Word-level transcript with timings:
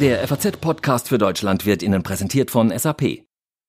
Der 0.00 0.28
FAZ-Podcast 0.28 1.08
für 1.08 1.16
Deutschland 1.16 1.64
wird 1.64 1.82
Ihnen 1.82 2.02
präsentiert 2.02 2.50
von 2.50 2.70
SAP. 2.76 3.24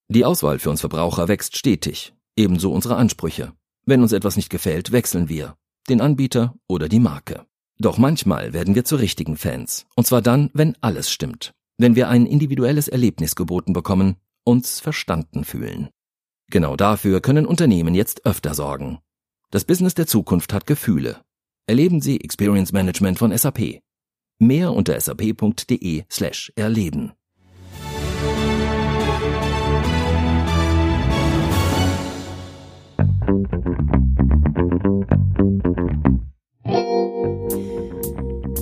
Die 0.09 0.25
Auswahl 0.25 0.59
für 0.59 0.69
uns 0.69 0.81
Verbraucher 0.81 1.29
wächst 1.29 1.55
stetig, 1.55 2.13
ebenso 2.35 2.73
unsere 2.73 2.97
Ansprüche. 2.97 3.53
Wenn 3.85 4.01
uns 4.01 4.11
etwas 4.11 4.35
nicht 4.35 4.49
gefällt, 4.49 4.91
wechseln 4.91 5.29
wir, 5.29 5.55
den 5.87 6.01
Anbieter 6.01 6.53
oder 6.67 6.89
die 6.89 6.99
Marke. 6.99 7.45
Doch 7.79 7.97
manchmal 7.97 8.51
werden 8.51 8.75
wir 8.75 8.83
zu 8.83 8.97
richtigen 8.97 9.37
Fans, 9.37 9.85
und 9.95 10.05
zwar 10.05 10.21
dann, 10.21 10.49
wenn 10.53 10.75
alles 10.81 11.09
stimmt, 11.09 11.53
wenn 11.77 11.95
wir 11.95 12.09
ein 12.09 12.25
individuelles 12.25 12.89
Erlebnis 12.89 13.37
geboten 13.37 13.71
bekommen, 13.71 14.17
uns 14.43 14.81
verstanden 14.81 15.45
fühlen. 15.45 15.87
Genau 16.51 16.75
dafür 16.75 17.21
können 17.21 17.45
Unternehmen 17.45 17.95
jetzt 17.95 18.25
öfter 18.25 18.53
sorgen. 18.53 18.99
Das 19.49 19.63
Business 19.63 19.93
der 19.93 20.07
Zukunft 20.07 20.51
hat 20.51 20.67
Gefühle. 20.67 21.21
Erleben 21.67 22.01
Sie 22.01 22.19
Experience 22.19 22.73
Management 22.73 23.17
von 23.17 23.37
SAP. 23.37 23.79
Mehr 24.39 24.71
unter 24.73 24.99
sap.de 24.99 26.03
slash 26.11 26.53
erleben. 26.55 27.13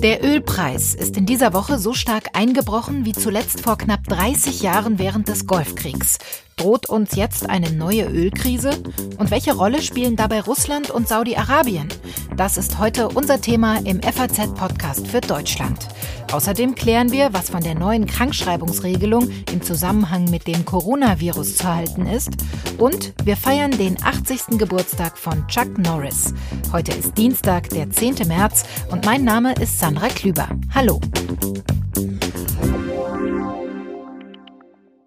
Der 0.02 0.24
Ölpreis 0.24 0.94
ist 0.94 1.18
in 1.18 1.26
dieser 1.26 1.52
Woche 1.52 1.78
so 1.78 1.92
stark 1.92 2.30
eingebrochen 2.32 3.04
wie 3.04 3.12
zuletzt 3.12 3.60
vor 3.60 3.76
knapp 3.76 4.04
30 4.04 4.62
Jahren 4.62 4.98
während 4.98 5.28
des 5.28 5.46
Golfkriegs. 5.46 6.18
Droht 6.58 6.88
uns 6.88 7.14
jetzt 7.14 7.50
eine 7.50 7.70
neue 7.70 8.06
Ölkrise? 8.06 8.70
Und 9.18 9.30
welche 9.30 9.54
Rolle 9.54 9.82
spielen 9.82 10.16
dabei 10.16 10.40
Russland 10.40 10.90
und 10.90 11.06
Saudi-Arabien? 11.06 11.88
Das 12.34 12.56
ist 12.56 12.78
heute 12.78 13.08
unser 13.08 13.42
Thema 13.42 13.76
im 13.84 14.00
FAZ-Podcast 14.00 15.06
für 15.06 15.20
Deutschland. 15.20 15.86
Außerdem 16.32 16.74
klären 16.74 17.12
wir, 17.12 17.34
was 17.34 17.50
von 17.50 17.62
der 17.62 17.74
neuen 17.74 18.06
Krankschreibungsregelung 18.06 19.28
im 19.52 19.60
Zusammenhang 19.60 20.30
mit 20.30 20.46
dem 20.46 20.64
Coronavirus 20.64 21.56
zu 21.56 21.74
halten 21.74 22.06
ist. 22.06 22.30
Und 22.78 23.12
wir 23.22 23.36
feiern 23.36 23.72
den 23.72 24.02
80. 24.02 24.58
Geburtstag 24.58 25.18
von 25.18 25.46
Chuck 25.48 25.76
Norris. 25.76 26.32
Heute 26.72 26.92
ist 26.92 27.18
Dienstag, 27.18 27.68
der 27.68 27.90
10. 27.90 28.26
März 28.28 28.64
und 28.90 29.04
mein 29.04 29.24
Name 29.24 29.52
ist 29.60 29.78
Sandra 29.78 30.08
Klüber. 30.08 30.48
Hallo. 30.74 31.00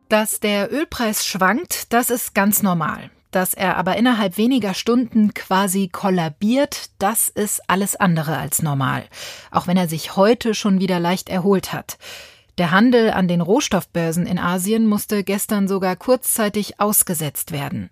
Dass 0.09 0.39
der 0.39 0.73
Ölpreis 0.73 1.23
schwankt, 1.23 1.93
das 1.93 2.09
ist 2.09 2.33
ganz 2.33 2.63
normal. 2.63 3.11
Dass 3.29 3.53
er 3.53 3.77
aber 3.77 3.95
innerhalb 3.95 4.37
weniger 4.37 4.73
Stunden 4.73 5.35
quasi 5.35 5.87
kollabiert, 5.87 6.89
das 6.97 7.29
ist 7.29 7.61
alles 7.69 7.95
andere 7.95 8.35
als 8.37 8.63
normal. 8.63 9.03
Auch 9.51 9.67
wenn 9.67 9.77
er 9.77 9.87
sich 9.87 10.15
heute 10.15 10.55
schon 10.55 10.79
wieder 10.79 10.99
leicht 10.99 11.29
erholt 11.29 11.73
hat. 11.73 11.99
Der 12.57 12.71
Handel 12.71 13.11
an 13.11 13.27
den 13.27 13.39
Rohstoffbörsen 13.39 14.25
in 14.25 14.39
Asien 14.39 14.87
musste 14.87 15.23
gestern 15.23 15.67
sogar 15.67 15.95
kurzzeitig 15.95 16.79
ausgesetzt 16.79 17.51
werden. 17.51 17.91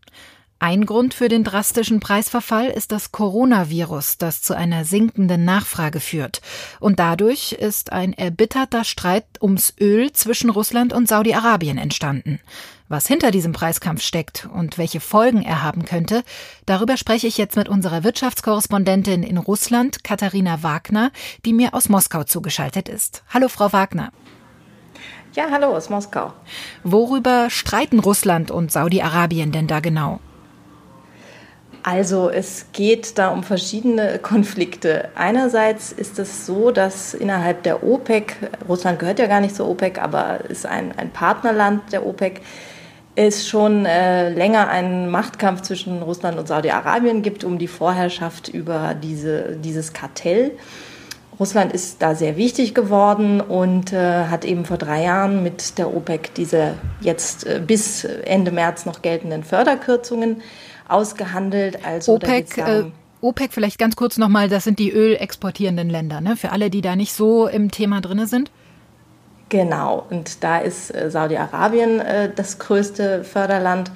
Ein 0.60 0.88
Grund 0.88 1.14
für 1.14 1.28
den 1.28 1.44
drastischen 1.44 2.00
Preisverfall 2.00 2.70
ist 2.70 2.92
das 2.92 3.12
Coronavirus, 3.12 4.18
das 4.18 4.42
zu 4.42 4.56
einer 4.56 4.86
sinkenden 4.86 5.46
Nachfrage 5.46 6.00
führt. 6.00 6.42
Und 6.80 6.98
dadurch 6.98 7.52
ist 7.52 7.92
ein 7.92 8.14
erbitterter 8.14 8.84
Streit 8.84 9.26
ums 9.40 9.76
Öl 9.80 10.12
zwischen 10.14 10.50
Russland 10.50 10.94
und 10.94 11.08
Saudi-Arabien 11.08 11.78
entstanden. 11.78 12.40
Was 12.90 13.06
hinter 13.06 13.30
diesem 13.30 13.52
Preiskampf 13.52 14.02
steckt 14.02 14.50
und 14.52 14.80
welche 14.80 15.00
Folgen 15.00 15.44
er 15.44 15.62
haben 15.62 15.86
könnte, 15.86 16.24
darüber 16.66 16.98
spreche 16.98 17.28
ich 17.28 17.38
jetzt 17.38 17.56
mit 17.56 17.70
unserer 17.70 18.04
Wirtschaftskorrespondentin 18.04 19.22
in 19.22 19.38
Russland, 19.38 20.04
Katharina 20.04 20.64
Wagner, 20.64 21.12
die 21.46 21.54
mir 21.54 21.76
aus 21.76 21.88
Moskau 21.88 22.24
zugeschaltet 22.24 22.90
ist. 22.90 23.24
Hallo, 23.32 23.48
Frau 23.48 23.74
Wagner. 23.74 24.12
Ja, 25.36 25.52
hallo 25.52 25.68
aus 25.68 25.92
Moskau. 25.92 26.34
Worüber 26.84 27.52
streiten 27.52 28.00
Russland 28.00 28.50
und 28.50 28.72
Saudi-Arabien 28.72 29.52
denn 29.52 29.68
da 29.68 29.82
genau? 29.82 30.20
Also 31.88 32.30
es 32.30 32.66
geht 32.74 33.18
da 33.18 33.30
um 33.30 33.44
verschiedene 33.44 34.20
Konflikte. 34.20 35.08
Einerseits 35.16 35.94
ist 35.94 36.20
es 36.20 36.46
so, 36.46 36.72
dass 36.72 37.14
innerhalb 37.14 37.64
der 37.64 37.82
OPEC, 37.82 38.36
Russland 38.68 39.00
gehört 39.00 39.20
ja 39.20 39.28
gar 39.28 39.40
nicht 39.40 39.56
zur 39.56 39.70
OPEC, 39.70 39.98
aber 40.04 40.42
ist 40.50 40.66
ein, 40.66 40.92
ein 40.98 41.12
Partnerland 41.12 41.94
der 41.94 42.06
OPEC, 42.06 42.42
es 43.16 43.48
schon 43.48 43.86
äh, 43.86 44.28
länger 44.28 44.68
einen 44.68 45.10
Machtkampf 45.10 45.62
zwischen 45.62 46.02
Russland 46.04 46.38
und 46.38 46.50
Saudi-Arabien 46.50 47.22
gibt 47.22 47.46
um 47.46 47.58
die 47.58 47.70
Vorherrschaft 47.70 48.50
über 48.50 48.94
diese, 48.94 49.56
dieses 49.56 49.94
Kartell. 49.94 50.52
Russland 51.40 51.72
ist 51.72 52.02
da 52.02 52.16
sehr 52.16 52.36
wichtig 52.36 52.74
geworden 52.76 53.40
und 53.40 53.94
äh, 53.94 54.26
hat 54.26 54.44
eben 54.44 54.66
vor 54.66 54.78
drei 54.78 55.04
Jahren 55.04 55.42
mit 55.42 55.78
der 55.78 55.96
OPEC 55.96 56.34
diese 56.34 56.74
jetzt 57.00 57.48
äh, 57.48 57.62
bis 57.66 58.04
Ende 58.04 58.52
März 58.52 58.86
noch 58.86 59.02
geltenden 59.02 59.46
Förderkürzungen 59.46 60.42
ausgehandelt. 60.88 61.86
Also 61.86 62.16
OPEC, 62.16 62.58
äh, 62.58 62.84
OPEC 63.22 63.54
vielleicht 63.54 63.80
ganz 63.80 63.96
kurz 63.96 64.18
nochmal, 64.18 64.50
das 64.50 64.64
sind 64.64 64.80
die 64.80 64.92
ölexportierenden 64.92 65.90
Länder, 65.90 66.22
ne? 66.22 66.36
für 66.36 66.52
alle, 66.52 66.70
die 66.70 66.82
da 66.82 66.96
nicht 66.96 67.14
so 67.14 67.48
im 67.48 67.72
Thema 67.72 68.02
drin 68.02 68.26
sind. 68.26 68.52
Genau, 69.50 70.06
und 70.10 70.44
da 70.44 70.58
ist 70.58 70.94
äh, 70.94 71.10
Saudi-Arabien 71.10 72.00
äh, 72.00 72.30
das 72.34 72.60
größte 72.60 73.24
Förderland. 73.24 73.92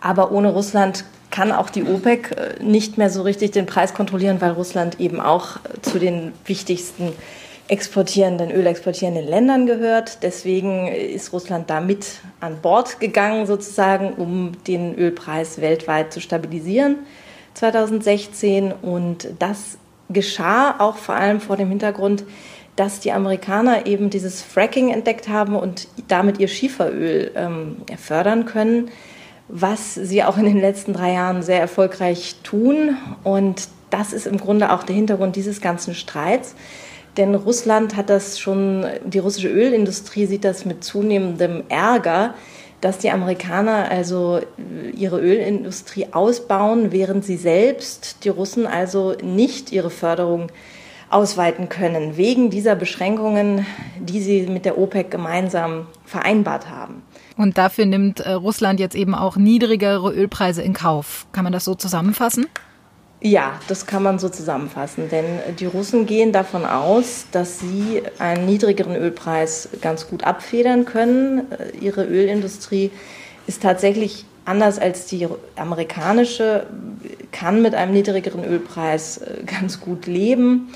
Aber 0.00 0.32
ohne 0.32 0.52
Russland 0.52 1.04
kann 1.30 1.50
auch 1.50 1.70
die 1.70 1.82
OPEC 1.82 2.30
äh, 2.30 2.62
nicht 2.62 2.98
mehr 2.98 3.10
so 3.10 3.22
richtig 3.22 3.50
den 3.50 3.66
Preis 3.66 3.94
kontrollieren, 3.94 4.40
weil 4.40 4.52
Russland 4.52 5.00
eben 5.00 5.20
auch 5.20 5.56
äh, 5.56 5.80
zu 5.80 5.98
den 5.98 6.32
wichtigsten 6.44 7.12
exportierenden, 7.72 8.50
ölexportierenden 8.50 9.26
Ländern 9.26 9.64
gehört. 9.64 10.22
Deswegen 10.22 10.88
ist 10.88 11.32
Russland 11.32 11.70
da 11.70 11.80
mit 11.80 12.20
an 12.38 12.58
Bord 12.60 13.00
gegangen, 13.00 13.46
sozusagen, 13.46 14.12
um 14.12 14.52
den 14.66 14.94
Ölpreis 14.94 15.58
weltweit 15.58 16.12
zu 16.12 16.20
stabilisieren 16.20 16.98
2016. 17.54 18.72
Und 18.72 19.28
das 19.38 19.78
geschah 20.10 20.80
auch 20.80 20.96
vor 20.96 21.14
allem 21.14 21.40
vor 21.40 21.56
dem 21.56 21.70
Hintergrund, 21.70 22.24
dass 22.76 23.00
die 23.00 23.10
Amerikaner 23.10 23.86
eben 23.86 24.10
dieses 24.10 24.42
Fracking 24.42 24.90
entdeckt 24.90 25.30
haben 25.30 25.56
und 25.56 25.88
damit 26.08 26.40
ihr 26.40 26.48
Schieferöl 26.48 27.30
ähm, 27.34 27.76
fördern 27.96 28.44
können, 28.44 28.90
was 29.48 29.94
sie 29.94 30.22
auch 30.24 30.36
in 30.36 30.44
den 30.44 30.60
letzten 30.60 30.92
drei 30.92 31.14
Jahren 31.14 31.42
sehr 31.42 31.60
erfolgreich 31.60 32.36
tun. 32.42 32.98
Und 33.24 33.68
das 33.88 34.12
ist 34.12 34.26
im 34.26 34.36
Grunde 34.36 34.72
auch 34.72 34.82
der 34.82 34.94
Hintergrund 34.94 35.36
dieses 35.36 35.62
ganzen 35.62 35.94
Streits. 35.94 36.54
Denn 37.16 37.34
Russland 37.34 37.96
hat 37.96 38.08
das 38.08 38.38
schon, 38.38 38.86
die 39.04 39.18
russische 39.18 39.48
Ölindustrie 39.48 40.26
sieht 40.26 40.44
das 40.44 40.64
mit 40.64 40.82
zunehmendem 40.82 41.64
Ärger, 41.68 42.34
dass 42.80 42.98
die 42.98 43.10
Amerikaner 43.10 43.90
also 43.90 44.40
ihre 44.96 45.20
Ölindustrie 45.20 46.08
ausbauen, 46.12 46.90
während 46.90 47.24
sie 47.24 47.36
selbst, 47.36 48.24
die 48.24 48.28
Russen, 48.28 48.66
also 48.66 49.14
nicht 49.22 49.70
ihre 49.72 49.90
Förderung 49.90 50.48
ausweiten 51.08 51.68
können, 51.68 52.16
wegen 52.16 52.50
dieser 52.50 52.74
Beschränkungen, 52.74 53.66
die 54.00 54.20
sie 54.20 54.46
mit 54.46 54.64
der 54.64 54.78
OPEC 54.78 55.10
gemeinsam 55.10 55.86
vereinbart 56.04 56.70
haben. 56.70 57.02
Und 57.36 57.58
dafür 57.58 57.86
nimmt 57.86 58.20
äh, 58.20 58.32
Russland 58.32 58.80
jetzt 58.80 58.94
eben 58.96 59.14
auch 59.14 59.36
niedrigere 59.36 60.12
Ölpreise 60.12 60.62
in 60.62 60.72
Kauf. 60.72 61.26
Kann 61.32 61.44
man 61.44 61.52
das 61.52 61.64
so 61.64 61.74
zusammenfassen? 61.74 62.46
Ja, 63.24 63.60
das 63.68 63.86
kann 63.86 64.02
man 64.02 64.18
so 64.18 64.28
zusammenfassen, 64.28 65.08
denn 65.08 65.24
die 65.60 65.66
Russen 65.66 66.06
gehen 66.06 66.32
davon 66.32 66.64
aus, 66.64 67.26
dass 67.30 67.60
sie 67.60 68.02
einen 68.18 68.46
niedrigeren 68.46 68.96
Ölpreis 68.96 69.68
ganz 69.80 70.08
gut 70.08 70.24
abfedern 70.24 70.84
können. 70.84 71.42
Ihre 71.80 72.04
Ölindustrie 72.04 72.90
ist 73.46 73.62
tatsächlich 73.62 74.24
anders 74.44 74.80
als 74.80 75.06
die 75.06 75.28
amerikanische, 75.54 76.66
kann 77.30 77.62
mit 77.62 77.76
einem 77.76 77.92
niedrigeren 77.92 78.44
Ölpreis 78.44 79.18
äh, 79.18 79.44
ganz 79.46 79.80
gut 79.80 80.06
leben. 80.06 80.72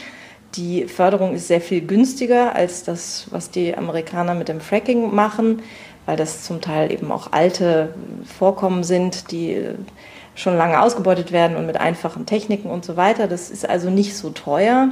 Die 0.55 0.85
Förderung 0.85 1.35
ist 1.35 1.49
sehr 1.49 1.61
viel 1.61 1.81
günstiger 1.81 2.55
als 2.55 2.85
das, 2.85 3.27
was 3.31 3.51
die 3.51 3.77
Amerikaner 3.77 4.35
mit 4.35 4.49
dem 4.49 4.61
Fracking 4.61 5.13
machen, 5.13 5.63
weil 6.07 6.17
das 6.17 6.45
zum 6.45 6.61
Teil 6.61 6.93
eben 6.93 7.11
auch 7.11 7.33
alte 7.33 7.93
Vorkommen 8.39 8.85
sind, 8.85 9.33
die 9.33 9.61
schon 10.37 10.57
lange 10.57 10.81
ausgebeutet 10.81 11.33
werden 11.33 11.57
und 11.57 11.67
mit 11.67 11.79
einfachen 11.79 12.27
Techniken 12.27 12.71
und 12.71 12.85
so 12.85 12.97
weiter. 12.97 13.27
Das 13.27 13.51
ist 13.51 13.69
also 13.69 13.91
nicht 13.91 14.17
so 14.17 14.31
teuer. 14.31 14.91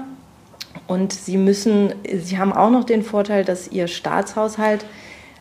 Und 0.89 1.13
sie 1.13 1.37
müssen, 1.37 1.95
sie 2.13 2.39
haben 2.39 2.53
auch 2.53 2.71
noch 2.71 2.85
den 2.85 3.05
Vorteil, 3.05 3.45
dass 3.45 3.69
ihr 3.69 3.87
Staatshaushalt 3.87 4.85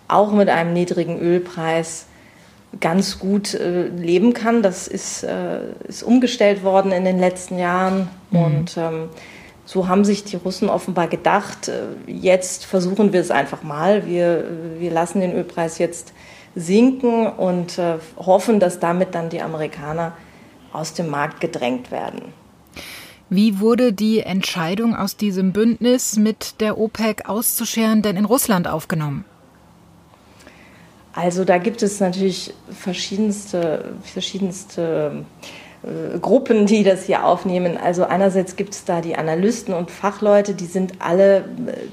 auch 0.07 0.31
mit 0.31 0.49
einem 0.49 0.73
niedrigen 0.73 1.19
Ölpreis 1.19 2.05
ganz 2.79 3.17
gut 3.17 3.53
äh, 3.53 3.87
leben 3.87 4.33
kann. 4.33 4.61
Das 4.61 4.87
ist, 4.87 5.23
äh, 5.23 5.59
ist 5.87 6.03
umgestellt 6.03 6.63
worden 6.63 6.91
in 6.91 7.05
den 7.05 7.19
letzten 7.19 7.57
Jahren. 7.57 8.09
Mhm. 8.29 8.39
Und 8.39 8.77
ähm, 8.77 9.09
so 9.65 9.87
haben 9.87 10.03
sich 10.03 10.23
die 10.25 10.35
Russen 10.35 10.69
offenbar 10.69 11.07
gedacht, 11.07 11.69
äh, 11.69 12.11
jetzt 12.11 12.65
versuchen 12.65 13.13
wir 13.13 13.21
es 13.21 13.31
einfach 13.31 13.63
mal. 13.63 14.05
Wir, 14.05 14.45
wir 14.79 14.91
lassen 14.91 15.21
den 15.21 15.33
Ölpreis 15.33 15.77
jetzt 15.77 16.13
sinken 16.55 17.27
und 17.27 17.77
äh, 17.77 17.97
hoffen, 18.17 18.59
dass 18.59 18.79
damit 18.79 19.15
dann 19.15 19.29
die 19.29 19.41
Amerikaner 19.41 20.13
aus 20.71 20.93
dem 20.93 21.09
Markt 21.09 21.41
gedrängt 21.41 21.91
werden. 21.91 22.33
Wie 23.29 23.59
wurde 23.59 23.93
die 23.93 24.19
Entscheidung 24.19 24.95
aus 24.95 25.17
diesem 25.17 25.53
Bündnis 25.53 26.17
mit 26.17 26.59
der 26.61 26.77
OPEC 26.77 27.27
auszuscheren 27.27 28.01
denn 28.01 28.17
in 28.17 28.25
Russland 28.25 28.67
aufgenommen? 28.67 29.25
Also 31.13 31.45
da 31.45 31.57
gibt 31.59 31.83
es 31.83 31.99
natürlich 31.99 32.53
verschiedenste, 32.71 33.93
verschiedenste 34.03 35.25
äh, 35.83 36.17
Gruppen, 36.19 36.65
die 36.65 36.83
das 36.83 37.05
hier 37.05 37.23
aufnehmen. 37.23 37.77
Also 37.77 38.03
einerseits 38.03 38.55
gibt 38.55 38.73
es 38.73 38.83
da 38.85 38.99
die 38.99 39.15
Analysten 39.15 39.73
und 39.73 39.91
Fachleute, 39.91 40.55
die 40.55 40.65
sind 40.65 40.93
alle 40.99 41.37
äh, 41.37 41.43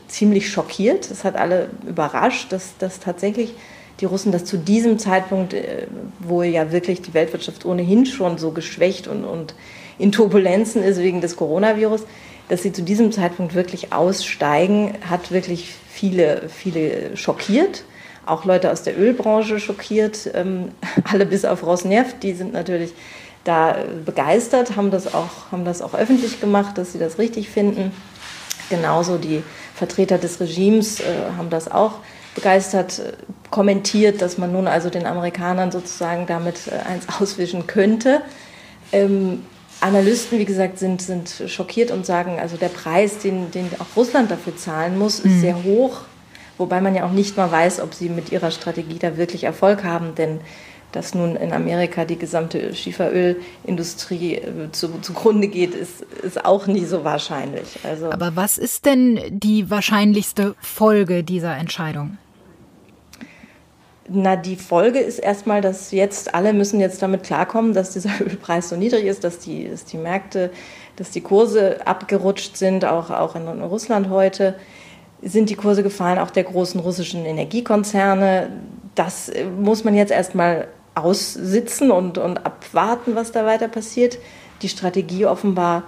ziemlich 0.09 0.51
schockiert. 0.51 1.11
Es 1.11 1.25
hat 1.25 1.37
alle 1.37 1.69
überrascht, 1.87 2.51
dass, 2.53 2.77
dass 2.79 2.99
tatsächlich 2.99 3.55
die 4.01 4.07
Russen 4.07 4.33
das 4.33 4.45
zu 4.45 4.57
diesem 4.57 4.99
Zeitpunkt, 4.99 5.55
äh, 5.55 5.87
wo 6.19 6.43
ja 6.43 6.73
wirklich 6.73 7.03
die 7.03 7.15
Weltwirtschaft 7.15 7.65
ohnehin 7.65 8.07
schon 8.07 8.39
so 8.39 8.51
geschwächt 8.51 9.07
und, 9.07 9.25
und 9.25 9.55
in 9.99 10.13
Turbulenzen 10.13 10.83
ist 10.83 10.99
wegen 10.99 11.21
des 11.21 11.37
Coronavirus, 11.37 12.03
dass 12.49 12.63
sie 12.63 12.73
zu 12.73 12.83
diesem 12.83 13.13
Zeitpunkt 13.13 13.55
wirklich 13.55 13.93
aussteigen, 13.93 14.95
hat 15.09 15.31
wirklich 15.31 15.75
viele, 15.89 16.49
viele 16.49 17.17
schockiert. 17.17 17.85
Auch 18.27 18.45
Leute 18.45 18.71
aus 18.71 18.83
der 18.83 18.99
Ölbranche 18.99 19.61
schockiert, 19.61 20.31
ähm, 20.35 20.71
alle 21.05 21.27
bis 21.27 21.45
auf 21.45 21.65
Rosneft, 21.65 22.23
die 22.23 22.33
sind 22.33 22.53
natürlich 22.53 22.93
da 23.45 23.77
begeistert, 24.05 24.77
haben 24.77 24.91
das, 24.91 25.15
auch, 25.15 25.51
haben 25.51 25.65
das 25.65 25.81
auch 25.81 25.95
öffentlich 25.95 26.41
gemacht, 26.41 26.77
dass 26.77 26.93
sie 26.93 26.99
das 26.99 27.19
richtig 27.19 27.49
finden. 27.49 27.93
Genauso 28.69 29.17
die 29.17 29.43
Vertreter 29.75 30.19
des 30.19 30.41
Regimes 30.41 31.01
äh, 31.01 31.05
haben 31.37 31.51
das 31.51 31.71
auch 31.71 31.95
begeistert 32.35 32.99
äh, 32.99 33.13
kommentiert, 33.51 34.23
dass 34.23 34.39
man 34.39 34.53
nun 34.53 34.67
also 34.67 34.91
den 34.91 35.07
Amerikanern 35.07 35.73
sozusagen 35.73 36.27
damit 36.27 36.69
äh, 36.69 36.89
eins 36.89 37.07
auswischen 37.21 37.67
könnte. 37.67 38.23
Ähm, 38.93 39.45
Analysten, 39.81 40.39
wie 40.39 40.45
gesagt, 40.45 40.79
sind, 40.79 41.01
sind 41.01 41.43
schockiert 41.47 41.91
und 41.91 42.05
sagen, 42.05 42.39
also 42.39 42.57
der 42.57 42.69
Preis, 42.69 43.19
den, 43.19 43.51
den 43.51 43.71
auch 43.79 43.97
Russland 43.97 44.31
dafür 44.31 44.55
zahlen 44.57 44.99
muss, 44.99 45.21
ist 45.21 45.37
mhm. 45.37 45.41
sehr 45.41 45.65
hoch. 45.65 46.03
Wobei 46.59 46.83
man 46.83 46.95
ja 46.95 47.07
auch 47.07 47.13
nicht 47.13 47.39
mal 47.39 47.51
weiß, 47.51 47.81
ob 47.81 47.95
sie 47.95 48.11
mit 48.11 48.31
ihrer 48.31 48.51
Strategie 48.51 48.99
da 48.99 49.17
wirklich 49.17 49.45
Erfolg 49.45 49.83
haben, 49.83 50.15
denn 50.15 50.41
dass 50.93 51.15
nun 51.15 51.37
in 51.37 51.53
Amerika 51.53 52.05
die 52.05 52.17
gesamte 52.17 52.75
Schieferölindustrie 52.75 54.35
äh, 54.35 54.73
zu, 54.73 55.01
zugrunde 55.01 55.49
geht, 55.49 55.75
ist, 55.75 56.03
ist 56.23 56.45
auch 56.45 56.67
nie 56.67 56.85
so 56.85 57.05
wahrscheinlich. 57.05 57.79
Also 57.85 58.11
Aber 58.11 58.37
was 58.37 58.59
ist 58.59 58.87
denn 58.87 59.21
die 59.31 59.71
wahrscheinlichste 59.71 60.55
Folge 60.61 61.23
dieser 61.23 61.57
Entscheidung? 61.57 62.19
Na, 64.13 64.35
die 64.35 64.57
Folge 64.57 64.99
ist 64.99 65.21
erstmal, 65.21 65.61
dass 65.61 65.93
jetzt 65.93 66.35
alle 66.35 66.53
müssen 66.53 66.81
jetzt 66.81 67.01
damit 67.01 67.23
klarkommen, 67.23 67.75
dass 67.75 67.93
dieser 67.93 68.11
Ölpreis 68.21 68.69
so 68.69 68.77
niedrig 68.77 69.05
ist, 69.05 69.23
dass 69.23 69.39
die, 69.39 69.69
dass 69.69 69.85
die 69.85 69.99
Märkte, 69.99 70.51
dass 70.97 71.11
die 71.11 71.21
Kurse 71.21 71.87
abgerutscht 71.87 72.57
sind, 72.57 72.85
auch, 72.85 73.11
auch 73.11 73.37
in 73.37 73.47
Russland 73.63 74.09
heute 74.09 74.57
sind 75.23 75.51
die 75.51 75.55
Kurse 75.55 75.83
gefallen, 75.83 76.19
auch 76.19 76.31
der 76.31 76.45
großen 76.45 76.81
russischen 76.81 77.25
Energiekonzerne. 77.25 78.51
Das 78.95 79.31
muss 79.59 79.85
man 79.85 79.95
jetzt 79.95 80.11
erstmal 80.11 80.69
aussitzen 81.03 81.91
und, 81.91 82.19
und 82.19 82.45
abwarten, 82.45 83.15
was 83.15 83.33
da 83.33 83.45
weiter 83.47 83.69
passiert. 83.69 84.19
Die 84.63 84.69
Strategie 84.69 85.27
offenbar 85.27 85.85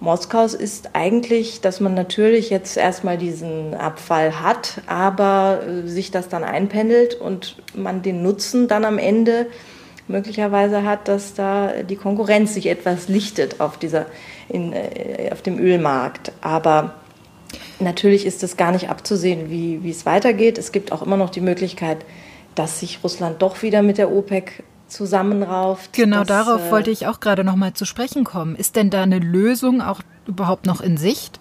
Moskaus 0.00 0.54
ist 0.54 0.90
eigentlich, 0.92 1.60
dass 1.60 1.80
man 1.80 1.94
natürlich 1.94 2.50
jetzt 2.50 2.76
erstmal 2.76 3.16
diesen 3.16 3.74
Abfall 3.74 4.40
hat, 4.40 4.82
aber 4.86 5.60
äh, 5.66 5.88
sich 5.88 6.10
das 6.10 6.28
dann 6.28 6.44
einpendelt 6.44 7.14
und 7.14 7.56
man 7.74 8.02
den 8.02 8.22
Nutzen 8.22 8.68
dann 8.68 8.84
am 8.84 8.98
Ende 8.98 9.46
möglicherweise 10.06 10.82
hat, 10.82 11.08
dass 11.08 11.34
da 11.34 11.82
die 11.82 11.96
Konkurrenz 11.96 12.54
sich 12.54 12.66
etwas 12.66 13.08
lichtet 13.08 13.60
auf, 13.60 13.78
dieser, 13.78 14.06
in, 14.48 14.72
äh, 14.72 15.30
auf 15.32 15.40
dem 15.40 15.58
Ölmarkt. 15.58 16.32
Aber 16.42 16.96
natürlich 17.80 18.26
ist 18.26 18.42
es 18.42 18.56
gar 18.56 18.72
nicht 18.72 18.90
abzusehen, 18.90 19.48
wie, 19.48 19.82
wie 19.82 19.90
es 19.90 20.04
weitergeht. 20.04 20.58
Es 20.58 20.72
gibt 20.72 20.92
auch 20.92 21.02
immer 21.02 21.16
noch 21.16 21.30
die 21.30 21.40
Möglichkeit, 21.40 22.04
dass 22.54 22.80
sich 22.80 23.00
Russland 23.02 23.42
doch 23.42 23.62
wieder 23.62 23.82
mit 23.82 23.98
der 23.98 24.12
OPEC 24.12 24.62
zusammenrauft. 24.88 25.92
Genau 25.92 26.24
dass, 26.24 26.28
darauf 26.28 26.68
äh, 26.68 26.70
wollte 26.70 26.90
ich 26.90 27.06
auch 27.06 27.20
gerade 27.20 27.44
noch 27.44 27.56
mal 27.56 27.74
zu 27.74 27.84
sprechen 27.84 28.24
kommen. 28.24 28.56
Ist 28.56 28.76
denn 28.76 28.90
da 28.90 29.02
eine 29.02 29.18
Lösung 29.18 29.80
auch 29.82 30.00
überhaupt 30.26 30.66
noch 30.66 30.80
in 30.80 30.96
Sicht? 30.96 31.40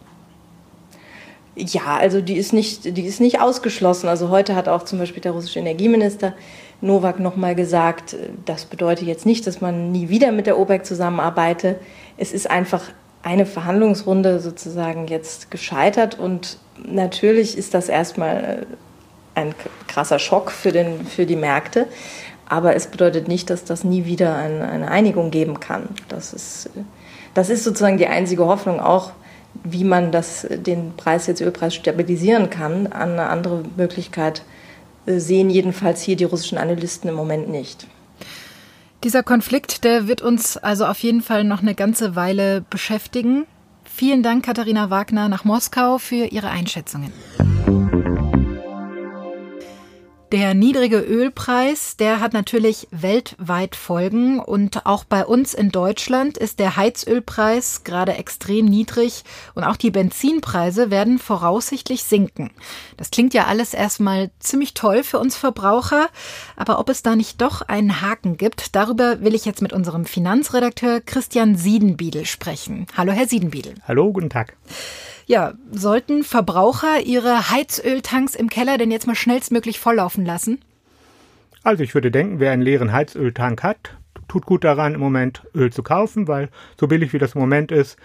Ja, 1.55 1.97
also 1.97 2.19
die 2.21 2.35
ist 2.35 2.51
nicht, 2.51 2.97
die 2.97 3.05
ist 3.05 3.21
nicht 3.21 3.39
ausgeschlossen. 3.39 4.07
Also 4.07 4.29
heute 4.29 4.55
hat 4.55 4.67
auch 4.67 4.83
zum 4.83 4.97
Beispiel 4.97 5.21
der 5.21 5.33
russische 5.33 5.59
Energieminister 5.59 6.33
Novak 6.81 7.19
noch 7.19 7.35
mal 7.35 7.53
gesagt, 7.53 8.15
das 8.45 8.65
bedeutet 8.65 9.07
jetzt 9.07 9.25
nicht, 9.25 9.45
dass 9.45 9.61
man 9.61 9.91
nie 9.91 10.09
wieder 10.09 10.31
mit 10.31 10.47
der 10.47 10.59
OPEC 10.59 10.85
zusammenarbeite. 10.85 11.79
Es 12.17 12.33
ist 12.33 12.49
einfach 12.49 12.81
eine 13.21 13.45
Verhandlungsrunde 13.45 14.39
sozusagen 14.39 15.07
jetzt 15.07 15.49
gescheitert 15.49 16.19
und 16.19 16.57
natürlich 16.85 17.57
ist 17.57 17.73
das 17.73 17.87
erstmal 17.87 18.65
ein 19.35 19.55
krasser 19.87 20.19
Schock 20.19 20.51
für, 20.51 20.71
den, 20.71 21.05
für 21.05 21.25
die 21.25 21.35
Märkte. 21.35 21.87
Aber 22.47 22.75
es 22.75 22.87
bedeutet 22.87 23.27
nicht, 23.27 23.49
dass 23.49 23.63
das 23.63 23.83
nie 23.83 24.05
wieder 24.05 24.35
eine, 24.35 24.67
eine 24.67 24.91
Einigung 24.91 25.31
geben 25.31 25.59
kann. 25.59 25.89
Das 26.09 26.33
ist, 26.33 26.69
das 27.33 27.49
ist 27.49 27.63
sozusagen 27.63 27.97
die 27.97 28.07
einzige 28.07 28.45
Hoffnung 28.45 28.79
auch, 28.79 29.11
wie 29.63 29.83
man 29.83 30.11
das, 30.11 30.47
den 30.49 30.95
Preis, 30.97 31.27
jetzt 31.27 31.41
Ölpreis 31.41 31.75
stabilisieren 31.75 32.49
kann. 32.49 32.91
Eine 32.91 33.29
andere 33.29 33.63
Möglichkeit 33.77 34.43
äh, 35.05 35.19
sehen 35.19 35.49
jedenfalls 35.49 36.01
hier 36.01 36.15
die 36.15 36.23
russischen 36.25 36.57
Analysten 36.57 37.09
im 37.09 37.15
Moment 37.15 37.49
nicht. 37.49 37.87
Dieser 39.03 39.23
Konflikt, 39.23 39.83
der 39.83 40.07
wird 40.07 40.21
uns 40.21 40.55
also 40.57 40.85
auf 40.85 40.99
jeden 40.99 41.21
Fall 41.21 41.43
noch 41.43 41.61
eine 41.61 41.75
ganze 41.75 42.15
Weile 42.15 42.61
beschäftigen. 42.69 43.45
Vielen 43.83 44.23
Dank, 44.23 44.45
Katharina 44.45 44.89
Wagner, 44.89 45.27
nach 45.27 45.43
Moskau 45.43 45.97
für 45.97 46.25
Ihre 46.25 46.49
Einschätzungen. 46.49 47.11
Der 50.33 50.55
niedrige 50.55 50.97
Ölpreis, 50.97 51.95
der 51.95 52.19
hat 52.19 52.33
natürlich 52.33 52.87
weltweit 52.89 53.75
Folgen 53.75 54.39
und 54.39 54.87
auch 54.87 55.03
bei 55.03 55.27
uns 55.27 55.53
in 55.53 55.69
Deutschland 55.69 56.39
ist 56.39 56.57
der 56.57 56.75
Heizölpreis 56.75 57.83
gerade 57.83 58.15
extrem 58.15 58.65
niedrig 58.65 59.25
und 59.53 59.63
auch 59.63 59.75
die 59.75 59.91
Benzinpreise 59.91 60.89
werden 60.89 61.19
voraussichtlich 61.19 62.03
sinken. 62.03 62.49
Das 62.97 63.11
klingt 63.11 63.35
ja 63.35 63.45
alles 63.45 63.75
erstmal 63.75 64.31
ziemlich 64.39 64.73
toll 64.73 65.03
für 65.03 65.19
uns 65.19 65.37
Verbraucher, 65.37 66.09
aber 66.55 66.79
ob 66.79 66.89
es 66.89 67.03
da 67.03 67.15
nicht 67.15 67.39
doch 67.39 67.61
einen 67.61 68.01
Haken 68.01 68.35
gibt, 68.35 68.75
darüber 68.75 69.21
will 69.21 69.35
ich 69.35 69.45
jetzt 69.45 69.61
mit 69.61 69.71
unserem 69.71 70.03
Finanzredakteur 70.03 70.99
Christian 71.01 71.57
Siedenbiedel 71.57 72.25
sprechen. 72.25 72.87
Hallo 72.97 73.11
Herr 73.11 73.27
Siedenbiedel. 73.27 73.75
Hallo, 73.87 74.11
guten 74.11 74.31
Tag. 74.31 74.57
Ja, 75.25 75.53
sollten 75.71 76.23
Verbraucher 76.23 77.01
ihre 77.01 77.49
Heizöltanks 77.49 78.35
im 78.35 78.49
Keller 78.49 78.77
denn 78.77 78.91
jetzt 78.91 79.07
mal 79.07 79.15
schnellstmöglich 79.15 79.79
volllaufen 79.79 80.25
lassen? 80.25 80.59
Also 81.63 81.83
ich 81.83 81.93
würde 81.93 82.11
denken, 82.11 82.39
wer 82.39 82.51
einen 82.51 82.61
leeren 82.61 82.91
Heizöltank 82.91 83.63
hat, 83.63 83.97
tut 84.27 84.45
gut 84.45 84.63
daran, 84.63 84.95
im 84.95 84.99
Moment 84.99 85.43
Öl 85.55 85.71
zu 85.71 85.81
kaufen, 85.81 86.27
weil 86.27 86.49
so 86.77 86.87
billig 86.87 87.13
wie 87.13 87.19
das 87.19 87.35
im 87.35 87.41
Moment 87.41 87.71
ist, 87.71 87.97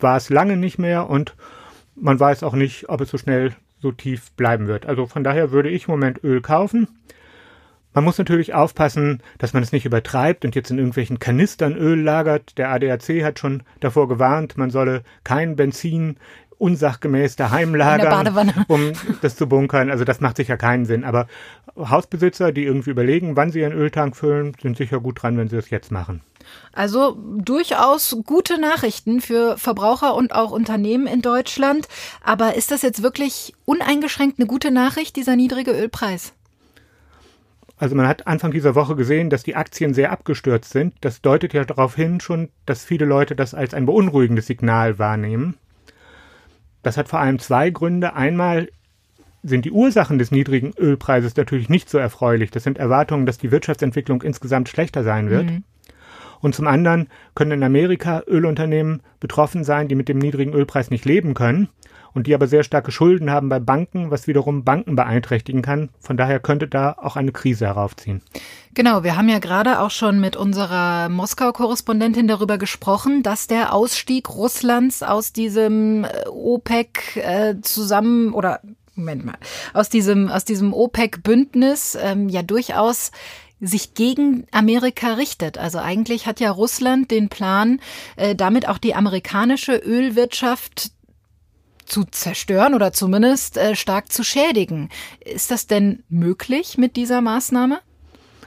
war 0.00 0.16
es 0.16 0.30
lange 0.30 0.56
nicht 0.56 0.78
mehr 0.78 1.08
und 1.08 1.36
man 1.94 2.18
weiß 2.18 2.42
auch 2.42 2.54
nicht, 2.54 2.88
ob 2.88 3.00
es 3.00 3.10
so 3.10 3.18
schnell 3.18 3.54
so 3.80 3.92
tief 3.92 4.32
bleiben 4.32 4.66
wird. 4.66 4.86
Also 4.86 5.06
von 5.06 5.22
daher 5.22 5.52
würde 5.52 5.68
ich 5.68 5.86
im 5.86 5.92
Moment 5.92 6.24
Öl 6.24 6.40
kaufen. 6.40 6.88
Man 7.92 8.02
muss 8.02 8.18
natürlich 8.18 8.54
aufpassen, 8.54 9.22
dass 9.38 9.52
man 9.52 9.62
es 9.62 9.70
nicht 9.70 9.86
übertreibt 9.86 10.44
und 10.44 10.56
jetzt 10.56 10.72
in 10.72 10.78
irgendwelchen 10.78 11.20
Kanistern 11.20 11.76
Öl 11.76 12.00
lagert. 12.00 12.58
Der 12.58 12.70
ADAC 12.70 13.22
hat 13.22 13.38
schon 13.38 13.62
davor 13.78 14.08
gewarnt, 14.08 14.56
man 14.56 14.70
solle 14.70 15.04
kein 15.22 15.54
Benzin 15.54 16.16
unsachgemäß 16.58 17.36
daheim 17.36 17.74
lagern, 17.74 18.52
um 18.68 18.92
das 19.22 19.36
zu 19.36 19.48
bunkern. 19.48 19.90
Also 19.90 20.04
das 20.04 20.20
macht 20.20 20.36
sicher 20.36 20.56
keinen 20.56 20.84
Sinn. 20.86 21.04
Aber 21.04 21.26
Hausbesitzer, 21.76 22.52
die 22.52 22.64
irgendwie 22.64 22.90
überlegen, 22.90 23.36
wann 23.36 23.50
sie 23.50 23.60
ihren 23.60 23.72
Öltank 23.72 24.16
füllen, 24.16 24.56
sind 24.60 24.76
sicher 24.76 25.00
gut 25.00 25.22
dran, 25.22 25.36
wenn 25.36 25.48
sie 25.48 25.56
es 25.56 25.70
jetzt 25.70 25.90
machen. 25.90 26.20
Also 26.72 27.16
durchaus 27.38 28.16
gute 28.24 28.60
Nachrichten 28.60 29.20
für 29.20 29.56
Verbraucher 29.56 30.14
und 30.14 30.34
auch 30.34 30.50
Unternehmen 30.50 31.06
in 31.06 31.22
Deutschland. 31.22 31.88
Aber 32.22 32.54
ist 32.54 32.70
das 32.70 32.82
jetzt 32.82 33.02
wirklich 33.02 33.54
uneingeschränkt 33.64 34.38
eine 34.38 34.46
gute 34.46 34.70
Nachricht, 34.70 35.16
dieser 35.16 35.36
niedrige 35.36 35.72
Ölpreis? 35.72 36.32
Also 37.76 37.96
man 37.96 38.06
hat 38.06 38.26
Anfang 38.26 38.52
dieser 38.52 38.74
Woche 38.76 38.94
gesehen, 38.94 39.30
dass 39.30 39.42
die 39.42 39.56
Aktien 39.56 39.94
sehr 39.94 40.12
abgestürzt 40.12 40.70
sind. 40.70 40.94
Das 41.00 41.22
deutet 41.22 41.52
ja 41.54 41.64
darauf 41.64 41.96
hin 41.96 42.20
schon, 42.20 42.50
dass 42.66 42.84
viele 42.84 43.04
Leute 43.04 43.34
das 43.34 43.52
als 43.52 43.74
ein 43.74 43.86
beunruhigendes 43.86 44.46
Signal 44.46 44.98
wahrnehmen. 44.98 45.56
Das 46.84 46.96
hat 46.96 47.08
vor 47.08 47.18
allem 47.18 47.40
zwei 47.40 47.70
Gründe. 47.70 48.14
Einmal 48.14 48.68
sind 49.42 49.64
die 49.64 49.72
Ursachen 49.72 50.18
des 50.18 50.30
niedrigen 50.30 50.72
Ölpreises 50.78 51.36
natürlich 51.36 51.68
nicht 51.68 51.90
so 51.90 51.98
erfreulich. 51.98 52.50
Das 52.50 52.62
sind 52.62 52.78
Erwartungen, 52.78 53.26
dass 53.26 53.38
die 53.38 53.50
Wirtschaftsentwicklung 53.50 54.22
insgesamt 54.22 54.68
schlechter 54.68 55.02
sein 55.02 55.28
wird. 55.28 55.46
Mhm. 55.46 55.64
Und 56.40 56.54
zum 56.54 56.66
anderen 56.66 57.08
können 57.34 57.52
in 57.52 57.62
Amerika 57.62 58.22
Ölunternehmen 58.26 59.02
betroffen 59.18 59.64
sein, 59.64 59.88
die 59.88 59.94
mit 59.94 60.08
dem 60.08 60.18
niedrigen 60.18 60.52
Ölpreis 60.52 60.90
nicht 60.90 61.04
leben 61.04 61.34
können 61.34 61.68
und 62.14 62.26
die 62.26 62.34
aber 62.34 62.46
sehr 62.46 62.62
starke 62.62 62.92
Schulden 62.92 63.30
haben 63.30 63.48
bei 63.48 63.58
Banken, 63.58 64.10
was 64.10 64.26
wiederum 64.26 64.64
Banken 64.64 64.96
beeinträchtigen 64.96 65.62
kann. 65.62 65.90
Von 66.00 66.16
daher 66.16 66.40
könnte 66.40 66.68
da 66.68 66.94
auch 66.96 67.16
eine 67.16 67.32
Krise 67.32 67.66
heraufziehen. 67.66 68.22
Genau, 68.72 69.04
wir 69.04 69.16
haben 69.16 69.28
ja 69.28 69.38
gerade 69.38 69.80
auch 69.80 69.90
schon 69.90 70.20
mit 70.20 70.36
unserer 70.36 71.08
Moskau-Korrespondentin 71.08 72.26
darüber 72.26 72.58
gesprochen, 72.58 73.22
dass 73.22 73.46
der 73.46 73.72
Ausstieg 73.72 74.30
Russlands 74.30 75.02
aus 75.02 75.32
diesem 75.32 76.04
äh, 76.04 76.28
OPEC 76.28 77.16
äh, 77.16 77.54
zusammen 77.60 78.32
oder 78.32 78.60
Moment 78.96 79.24
mal, 79.24 79.34
aus 79.72 79.88
diesem 79.88 80.28
aus 80.28 80.44
diesem 80.44 80.72
OPEC-Bündnis 80.72 81.98
ähm, 82.00 82.28
ja 82.28 82.42
durchaus 82.42 83.10
sich 83.60 83.94
gegen 83.94 84.46
Amerika 84.52 85.14
richtet. 85.14 85.58
Also 85.58 85.78
eigentlich 85.78 86.26
hat 86.26 86.40
ja 86.40 86.50
Russland 86.50 87.10
den 87.10 87.28
Plan, 87.28 87.80
äh, 88.16 88.34
damit 88.34 88.68
auch 88.68 88.78
die 88.78 88.94
amerikanische 88.94 89.76
Ölwirtschaft 89.76 90.92
zu 91.86 92.04
zerstören 92.04 92.74
oder 92.74 92.92
zumindest 92.92 93.56
äh, 93.56 93.74
stark 93.76 94.12
zu 94.12 94.24
schädigen. 94.24 94.88
Ist 95.20 95.50
das 95.50 95.66
denn 95.66 96.02
möglich 96.08 96.78
mit 96.78 96.96
dieser 96.96 97.20
Maßnahme? 97.20 97.80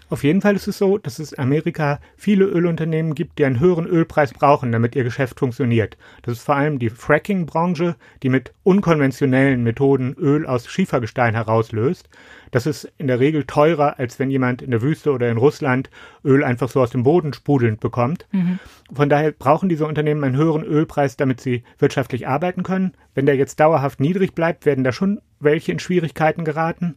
Auf 0.10 0.24
jeden 0.24 0.42
Fall 0.42 0.56
ist 0.56 0.68
es 0.68 0.78
so, 0.78 0.98
dass 0.98 1.20
es 1.20 1.34
in 1.34 1.40
Amerika 1.40 2.00
viele 2.16 2.46
Ölunternehmen 2.46 3.14
gibt, 3.14 3.40
die 3.40 3.46
einen 3.46 3.60
höheren 3.60 3.86
Ölpreis 3.86 4.34
brauchen, 4.34 4.72
damit 4.72 4.96
ihr 4.96 5.04
Geschäft 5.04 5.40
funktioniert. 5.40 5.98
Das 6.22 6.38
ist 6.38 6.44
vor 6.46 6.56
allem 6.56 6.80
die 6.80 6.90
Fracking-Branche, 6.90 7.96
die 8.24 8.30
mit 8.30 8.54
unkonventionellen 8.64 9.64
Methoden 9.64 10.16
Öl 10.18 10.46
aus 10.46 10.68
Schiefergestein 10.68 11.34
herauslöst. 11.34 12.08
Das 12.52 12.66
ist 12.66 12.92
in 12.98 13.08
der 13.08 13.20
Regel 13.20 13.44
teurer, 13.44 14.00
als 14.00 14.18
wenn 14.20 14.32
jemand 14.32 14.62
in 14.62 14.72
der 14.72 14.82
Wüste 14.82 15.12
oder 15.12 15.30
in 15.30 15.38
Russland 15.38 15.90
Öl 16.24 16.44
einfach 16.44 16.70
so 16.70 16.82
aus 16.82 16.92
dem 16.92 17.04
Boden 17.04 17.34
sprudelnd 17.34 17.82
bekommt. 17.82 18.28
Mhm. 18.32 18.60
Von 18.94 19.10
daher 19.10 19.32
brauchen 19.32 19.68
diese 19.68 19.86
Unternehmen 19.86 20.24
einen 20.24 20.38
höheren 20.38 20.64
Ölpreis, 20.64 21.18
damit 21.18 21.42
sie 21.42 21.64
wirtschaftlich 21.80 22.28
arbeiten 22.28 22.64
können. 22.64 22.94
Wenn 23.14 23.26
der 23.26 23.36
jetzt 23.36 23.60
dauerhaft 23.60 24.00
niedrig 24.00 24.34
bleibt, 24.34 24.66
werden 24.66 24.86
da 24.86 24.94
schon 24.94 25.20
welche 25.40 25.72
in 25.72 25.80
Schwierigkeiten 25.80 26.46
geraten. 26.46 26.96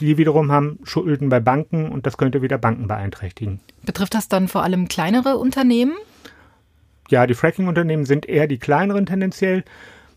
Die 0.00 0.18
wiederum 0.18 0.52
haben 0.52 0.78
Schulden 0.84 1.28
bei 1.28 1.40
Banken 1.40 1.90
und 1.90 2.06
das 2.06 2.18
könnte 2.18 2.42
wieder 2.42 2.58
Banken 2.58 2.88
beeinträchtigen. 2.88 3.60
Betrifft 3.84 4.14
das 4.14 4.28
dann 4.28 4.48
vor 4.48 4.62
allem 4.62 4.88
kleinere 4.88 5.38
Unternehmen? 5.38 5.94
Ja, 7.08 7.26
die 7.26 7.34
Fracking-Unternehmen 7.34 8.04
sind 8.04 8.28
eher 8.28 8.46
die 8.46 8.58
kleineren 8.58 9.06
tendenziell. 9.06 9.64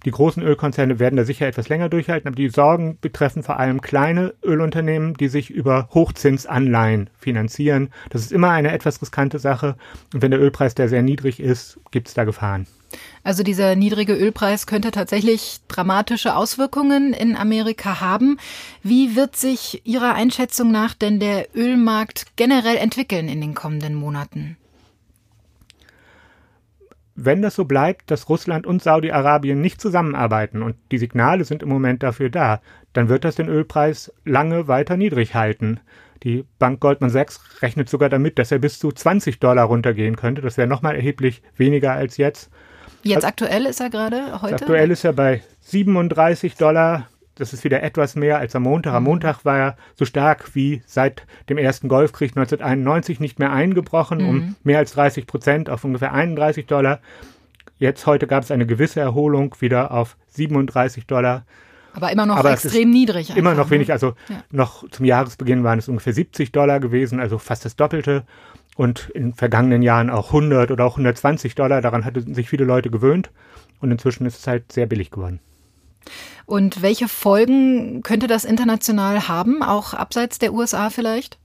Die 0.03 0.11
großen 0.11 0.41
Ölkonzerne 0.41 0.99
werden 0.99 1.15
da 1.15 1.23
sicher 1.23 1.47
etwas 1.47 1.69
länger 1.69 1.87
durchhalten, 1.87 2.27
aber 2.27 2.35
die 2.35 2.49
Sorgen 2.49 2.97
betreffen 2.99 3.43
vor 3.43 3.59
allem 3.59 3.81
kleine 3.81 4.33
Ölunternehmen, 4.43 5.13
die 5.13 5.27
sich 5.27 5.51
über 5.51 5.89
Hochzinsanleihen 5.93 7.09
finanzieren. 7.17 7.91
Das 8.09 8.21
ist 8.21 8.31
immer 8.31 8.49
eine 8.49 8.71
etwas 8.71 9.01
riskante 9.01 9.37
Sache. 9.37 9.75
Und 10.13 10.21
wenn 10.21 10.31
der 10.31 10.41
Ölpreis 10.41 10.73
da 10.73 10.87
sehr 10.87 11.03
niedrig 11.03 11.39
ist, 11.39 11.79
gibt 11.91 12.07
es 12.07 12.13
da 12.15 12.23
Gefahren. 12.23 12.65
Also 13.23 13.43
dieser 13.43 13.75
niedrige 13.75 14.13
Ölpreis 14.13 14.67
könnte 14.67 14.91
tatsächlich 14.91 15.59
dramatische 15.67 16.35
Auswirkungen 16.35 17.13
in 17.13 17.35
Amerika 17.35 18.01
haben. 18.01 18.37
Wie 18.83 19.15
wird 19.15 19.35
sich 19.35 19.81
Ihrer 19.85 20.13
Einschätzung 20.13 20.71
nach 20.71 20.93
denn 20.93 21.19
der 21.19 21.55
Ölmarkt 21.55 22.25
generell 22.35 22.77
entwickeln 22.77 23.29
in 23.29 23.41
den 23.41 23.53
kommenden 23.53 23.95
Monaten? 23.95 24.57
Wenn 27.15 27.41
das 27.41 27.55
so 27.55 27.65
bleibt, 27.65 28.09
dass 28.09 28.29
Russland 28.29 28.65
und 28.65 28.81
Saudi-Arabien 28.81 29.61
nicht 29.61 29.81
zusammenarbeiten 29.81 30.63
und 30.63 30.75
die 30.91 30.97
Signale 30.97 31.43
sind 31.43 31.61
im 31.61 31.69
Moment 31.69 32.01
dafür 32.03 32.29
da, 32.29 32.61
dann 32.93 33.09
wird 33.09 33.25
das 33.25 33.35
den 33.35 33.49
Ölpreis 33.49 34.11
lange 34.25 34.67
weiter 34.67 34.97
niedrig 34.97 35.35
halten. 35.35 35.79
Die 36.23 36.45
Bank 36.57 36.79
Goldman 36.79 37.09
Sachs 37.09 37.41
rechnet 37.61 37.89
sogar 37.89 38.09
damit, 38.09 38.39
dass 38.39 38.51
er 38.51 38.59
bis 38.59 38.79
zu 38.79 38.91
20 38.91 39.39
Dollar 39.39 39.65
runtergehen 39.65 40.15
könnte. 40.15 40.41
Das 40.41 40.57
wäre 40.57 40.67
nochmal 40.67 40.95
erheblich 40.95 41.41
weniger 41.57 41.93
als 41.93 42.17
jetzt. 42.17 42.49
Jetzt 43.03 43.25
aktuell 43.25 43.65
ist 43.65 43.79
er 43.79 43.89
gerade 43.89 44.41
heute? 44.41 44.55
Aktuell 44.55 44.91
ist 44.91 45.03
er 45.03 45.13
bei 45.13 45.41
37 45.61 46.55
Dollar. 46.55 47.07
Das 47.35 47.53
ist 47.53 47.63
wieder 47.63 47.81
etwas 47.81 48.15
mehr 48.15 48.37
als 48.37 48.55
am 48.55 48.63
Montag. 48.63 48.93
Am 48.93 49.03
mhm. 49.03 49.09
Montag 49.09 49.45
war 49.45 49.57
er 49.57 49.77
so 49.95 50.05
stark 50.05 50.53
wie 50.53 50.83
seit 50.85 51.25
dem 51.49 51.57
ersten 51.57 51.87
Golfkrieg 51.87 52.31
1991 52.31 53.19
nicht 53.19 53.39
mehr 53.39 53.51
eingebrochen, 53.51 54.19
mhm. 54.19 54.29
um 54.29 54.55
mehr 54.63 54.79
als 54.79 54.93
30 54.93 55.25
Prozent 55.25 55.69
auf 55.69 55.83
ungefähr 55.83 56.13
31 56.13 56.67
Dollar. 56.67 56.99
Jetzt 57.77 58.05
heute 58.05 58.27
gab 58.27 58.43
es 58.43 58.51
eine 58.51 58.67
gewisse 58.67 58.99
Erholung 58.99 59.55
wieder 59.59 59.91
auf 59.91 60.15
37 60.29 61.07
Dollar. 61.07 61.45
Aber 61.93 62.11
immer 62.11 62.25
noch 62.25 62.37
Aber 62.37 62.51
extrem 62.51 62.91
niedrig. 62.91 63.29
Einfach, 63.29 63.37
immer 63.37 63.53
noch 63.55 63.65
ne? 63.65 63.71
wenig. 63.71 63.91
Also 63.91 64.13
ja. 64.29 64.43
noch 64.51 64.87
zum 64.89 65.05
Jahresbeginn 65.05 65.63
waren 65.63 65.79
es 65.79 65.89
ungefähr 65.89 66.13
70 66.13 66.51
Dollar 66.51 66.79
gewesen, 66.79 67.19
also 67.19 67.37
fast 67.37 67.65
das 67.65 67.75
Doppelte 67.75 68.23
und 68.81 69.11
in 69.13 69.35
vergangenen 69.35 69.83
Jahren 69.83 70.09
auch 70.09 70.29
100 70.29 70.71
oder 70.71 70.85
auch 70.85 70.93
120 70.93 71.53
Dollar. 71.53 71.83
Daran 71.83 72.03
hatten 72.03 72.33
sich 72.33 72.49
viele 72.49 72.65
Leute 72.65 72.89
gewöhnt 72.89 73.29
und 73.79 73.91
inzwischen 73.91 74.25
ist 74.25 74.39
es 74.39 74.47
halt 74.47 74.71
sehr 74.71 74.87
billig 74.87 75.11
geworden. 75.11 75.39
Und 76.47 76.81
welche 76.81 77.07
Folgen 77.07 78.01
könnte 78.01 78.25
das 78.25 78.43
international 78.43 79.27
haben, 79.27 79.61
auch 79.61 79.93
abseits 79.93 80.39
der 80.39 80.51
USA 80.51 80.89
vielleicht? 80.89 81.37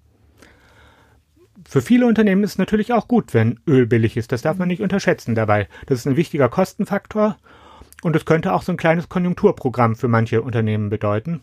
Für 1.68 1.82
viele 1.82 2.06
Unternehmen 2.06 2.42
ist 2.42 2.52
es 2.52 2.58
natürlich 2.58 2.94
auch 2.94 3.06
gut, 3.06 3.34
wenn 3.34 3.60
Öl 3.66 3.84
billig 3.84 4.16
ist. 4.16 4.32
Das 4.32 4.40
darf 4.40 4.56
man 4.56 4.68
nicht 4.68 4.80
unterschätzen 4.80 5.34
dabei. 5.34 5.68
Das 5.84 5.98
ist 5.98 6.06
ein 6.06 6.16
wichtiger 6.16 6.48
Kostenfaktor 6.48 7.36
und 8.00 8.16
es 8.16 8.24
könnte 8.24 8.54
auch 8.54 8.62
so 8.62 8.72
ein 8.72 8.78
kleines 8.78 9.10
Konjunkturprogramm 9.10 9.94
für 9.94 10.08
manche 10.08 10.40
Unternehmen 10.40 10.88
bedeuten. 10.88 11.42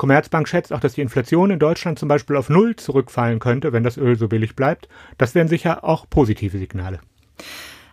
Commerzbank 0.00 0.48
schätzt 0.48 0.72
auch, 0.72 0.80
dass 0.80 0.94
die 0.94 1.02
Inflation 1.02 1.50
in 1.50 1.58
Deutschland 1.58 1.98
zum 1.98 2.08
Beispiel 2.08 2.36
auf 2.36 2.48
Null 2.48 2.74
zurückfallen 2.74 3.38
könnte, 3.38 3.74
wenn 3.74 3.84
das 3.84 3.98
Öl 3.98 4.16
so 4.16 4.28
billig 4.28 4.56
bleibt. 4.56 4.88
Das 5.18 5.34
wären 5.34 5.46
sicher 5.46 5.84
auch 5.84 6.08
positive 6.08 6.56
Signale. 6.56 7.00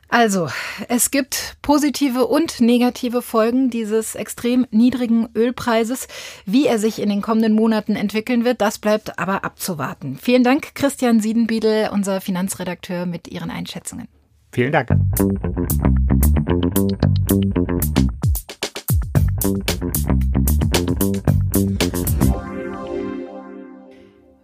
Also, 0.08 0.48
es 0.88 1.12
gibt 1.12 1.58
positive 1.62 2.26
und 2.28 2.62
negative 2.62 3.22
Folgen 3.22 3.70
dieses 3.70 4.16
extrem 4.16 4.66
niedrigen 4.72 5.28
Ölpreises. 5.36 6.08
Wie 6.46 6.66
er 6.66 6.80
sich 6.80 7.02
in 7.02 7.10
den 7.10 7.22
kommenden 7.22 7.52
Monaten 7.52 7.98
entwickeln 7.98 8.46
wird, 8.46 8.62
das 8.62 8.80
bleibt 8.80 9.20
aber 9.20 9.44
abzuwarten. 9.44 10.18
Vielen 10.22 10.46
Dank, 10.46 10.76
Christian 10.76 11.20
Siedenbiedel, 11.20 11.90
unser 11.92 12.22
Finanzredakteur, 12.22 13.06
mit 13.06 13.28
Ihren 13.28 13.52
Einschätzungen. 13.52 14.08
Vielen 14.54 14.72
Dank. 14.72 14.88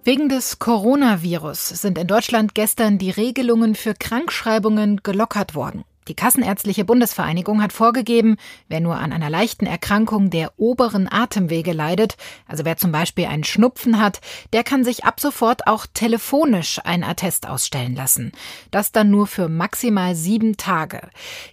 Wegen 0.05 0.27
des 0.27 0.59
Coronavirus 0.59 1.69
sind 1.69 1.97
in 1.97 2.07
Deutschland 2.07 2.53
gestern 2.53 2.97
die 2.97 3.09
Regelungen 3.09 3.73
für 3.73 3.93
Krankschreibungen 3.93 5.01
gelockert 5.01 5.55
worden. 5.55 5.85
Die 6.07 6.15
Kassenärztliche 6.15 6.83
Bundesvereinigung 6.83 7.61
hat 7.61 7.71
vorgegeben, 7.71 8.35
wer 8.67 8.81
nur 8.81 8.95
an 8.95 9.13
einer 9.13 9.29
leichten 9.29 9.65
Erkrankung 9.65 10.29
der 10.29 10.51
oberen 10.57 11.11
Atemwege 11.11 11.71
leidet, 11.71 12.17
also 12.47 12.65
wer 12.65 12.77
zum 12.77 12.91
Beispiel 12.91 13.25
einen 13.25 13.43
Schnupfen 13.43 14.01
hat, 14.01 14.19
der 14.51 14.63
kann 14.63 14.83
sich 14.83 15.05
ab 15.05 15.19
sofort 15.19 15.67
auch 15.67 15.85
telefonisch 15.93 16.79
ein 16.83 17.03
Attest 17.03 17.47
ausstellen 17.47 17.95
lassen. 17.95 18.33
Das 18.71 18.91
dann 18.91 19.09
nur 19.09 19.27
für 19.27 19.47
maximal 19.47 20.15
sieben 20.15 20.57
Tage. 20.57 21.09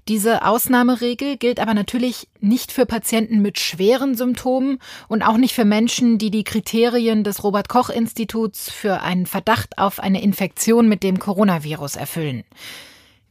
Diese 0.09 0.45
Ausnahmeregel 0.45 1.37
gilt 1.37 1.61
aber 1.61 1.75
natürlich 1.75 2.29
nicht 2.41 2.73
für 2.73 2.87
Patienten 2.87 3.43
mit 3.43 3.61
schweren 3.61 4.17
Symptomen 4.17 4.79
und 5.09 5.23
auch 5.23 5.37
nicht 5.37 5.55
für 5.55 5.65
Menschen, 5.65 6.19
die 6.19 6.31
die 6.31 6.45
Kriterien 6.45 7.23
des 7.23 7.45
Robert 7.45 7.69
Koch 7.69 7.91
Instituts 7.91 8.71
für 8.71 9.01
einen 9.03 9.27
Verdacht 9.27 9.79
auf 9.79 10.01
eine 10.01 10.23
Infektion 10.23 10.89
mit 10.89 11.03
dem 11.03 11.19
Coronavirus 11.19 11.97
erfüllen. 11.97 12.45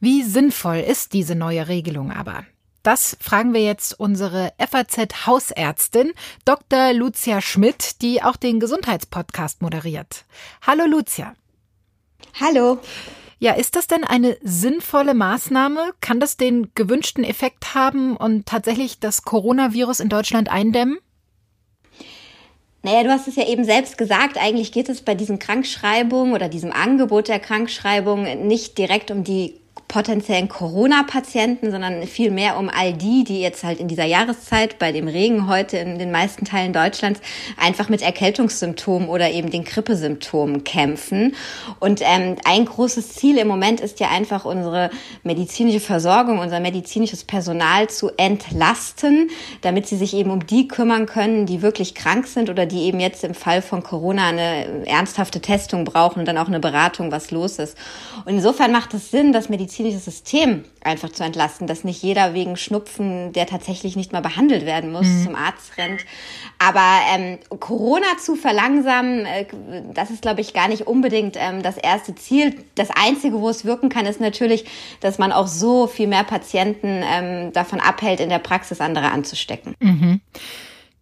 Wie 0.02 0.22
sinnvoll 0.22 0.78
ist 0.78 1.12
diese 1.12 1.34
neue 1.34 1.68
Regelung 1.68 2.10
aber? 2.10 2.46
Das 2.82 3.18
fragen 3.20 3.52
wir 3.52 3.62
jetzt 3.62 4.00
unsere 4.00 4.54
FAZ-Hausärztin, 4.56 6.12
Dr. 6.46 6.94
Lucia 6.94 7.42
Schmidt, 7.42 8.00
die 8.00 8.22
auch 8.22 8.36
den 8.36 8.60
Gesundheitspodcast 8.60 9.60
moderiert. 9.60 10.24
Hallo 10.66 10.86
Lucia. 10.86 11.34
Hallo. 12.40 12.78
Ja, 13.40 13.52
ist 13.52 13.76
das 13.76 13.88
denn 13.88 14.04
eine 14.04 14.38
sinnvolle 14.40 15.12
Maßnahme? 15.12 15.92
Kann 16.00 16.18
das 16.18 16.38
den 16.38 16.70
gewünschten 16.74 17.22
Effekt 17.22 17.74
haben 17.74 18.16
und 18.16 18.46
tatsächlich 18.46 19.00
das 19.00 19.24
Coronavirus 19.24 20.00
in 20.00 20.08
Deutschland 20.08 20.50
eindämmen? 20.50 20.96
Naja, 22.82 23.02
du 23.02 23.10
hast 23.10 23.28
es 23.28 23.36
ja 23.36 23.46
eben 23.46 23.64
selbst 23.64 23.98
gesagt, 23.98 24.38
eigentlich 24.38 24.72
geht 24.72 24.88
es 24.88 25.02
bei 25.02 25.14
diesen 25.14 25.38
Krankschreibungen 25.38 26.32
oder 26.32 26.48
diesem 26.48 26.72
Angebot 26.72 27.28
der 27.28 27.38
Krankschreibung 27.38 28.46
nicht 28.46 28.78
direkt 28.78 29.10
um 29.10 29.24
die 29.24 29.59
potenziellen 29.90 30.48
Corona-Patienten, 30.48 31.72
sondern 31.72 32.04
vielmehr 32.04 32.56
um 32.56 32.70
all 32.70 32.92
die, 32.92 33.24
die 33.24 33.40
jetzt 33.40 33.64
halt 33.64 33.80
in 33.80 33.88
dieser 33.88 34.04
Jahreszeit 34.04 34.78
bei 34.78 34.92
dem 34.92 35.08
Regen 35.08 35.48
heute 35.48 35.78
in 35.78 35.98
den 35.98 36.12
meisten 36.12 36.44
Teilen 36.44 36.72
Deutschlands 36.72 37.20
einfach 37.60 37.88
mit 37.88 38.00
Erkältungssymptomen 38.00 39.08
oder 39.08 39.30
eben 39.32 39.50
den 39.50 39.64
Grippesymptomen 39.64 40.62
kämpfen. 40.62 41.34
Und 41.80 42.02
ähm, 42.02 42.36
ein 42.44 42.66
großes 42.66 43.14
Ziel 43.14 43.36
im 43.36 43.48
Moment 43.48 43.80
ist 43.80 43.98
ja 43.98 44.10
einfach 44.10 44.44
unsere 44.44 44.90
medizinische 45.24 45.80
Versorgung, 45.80 46.38
unser 46.38 46.60
medizinisches 46.60 47.24
Personal 47.24 47.90
zu 47.90 48.10
entlasten, 48.16 49.28
damit 49.60 49.88
sie 49.88 49.96
sich 49.96 50.14
eben 50.14 50.30
um 50.30 50.46
die 50.46 50.68
kümmern 50.68 51.06
können, 51.06 51.46
die 51.46 51.62
wirklich 51.62 51.96
krank 51.96 52.28
sind 52.28 52.48
oder 52.48 52.64
die 52.64 52.82
eben 52.82 53.00
jetzt 53.00 53.24
im 53.24 53.34
Fall 53.34 53.60
von 53.60 53.82
Corona 53.82 54.28
eine 54.28 54.86
ernsthafte 54.86 55.40
Testung 55.40 55.84
brauchen 55.84 56.20
und 56.20 56.28
dann 56.28 56.38
auch 56.38 56.46
eine 56.46 56.60
Beratung, 56.60 57.10
was 57.10 57.32
los 57.32 57.58
ist. 57.58 57.76
Und 58.24 58.34
insofern 58.34 58.70
macht 58.70 58.94
es 58.94 59.10
Sinn, 59.10 59.32
das 59.32 59.48
medizinische 59.80 59.98
System 59.98 60.64
einfach 60.82 61.10
zu 61.10 61.24
entlasten, 61.24 61.66
dass 61.66 61.84
nicht 61.84 62.02
jeder 62.02 62.34
wegen 62.34 62.56
Schnupfen, 62.56 63.32
der 63.32 63.46
tatsächlich 63.46 63.96
nicht 63.96 64.12
mal 64.12 64.20
behandelt 64.20 64.64
werden 64.64 64.92
muss, 64.92 65.06
mhm. 65.06 65.24
zum 65.24 65.34
Arzt 65.34 65.76
rennt. 65.76 66.04
Aber 66.58 67.00
ähm, 67.14 67.38
Corona 67.58 68.18
zu 68.18 68.36
verlangsamen, 68.36 69.26
äh, 69.26 69.46
das 69.94 70.10
ist, 70.10 70.22
glaube 70.22 70.40
ich, 70.40 70.54
gar 70.54 70.68
nicht 70.68 70.86
unbedingt 70.86 71.36
ähm, 71.38 71.62
das 71.62 71.76
erste 71.76 72.14
Ziel. 72.14 72.64
Das 72.74 72.88
Einzige, 72.90 73.40
wo 73.40 73.48
es 73.48 73.64
wirken 73.64 73.88
kann, 73.88 74.06
ist 74.06 74.20
natürlich, 74.20 74.64
dass 75.00 75.18
man 75.18 75.32
auch 75.32 75.46
so 75.46 75.86
viel 75.86 76.06
mehr 76.06 76.24
Patienten 76.24 77.02
ähm, 77.04 77.52
davon 77.52 77.80
abhält, 77.80 78.20
in 78.20 78.28
der 78.28 78.38
Praxis 78.38 78.80
andere 78.80 79.10
anzustecken. 79.10 79.74
Mhm. 79.80 80.20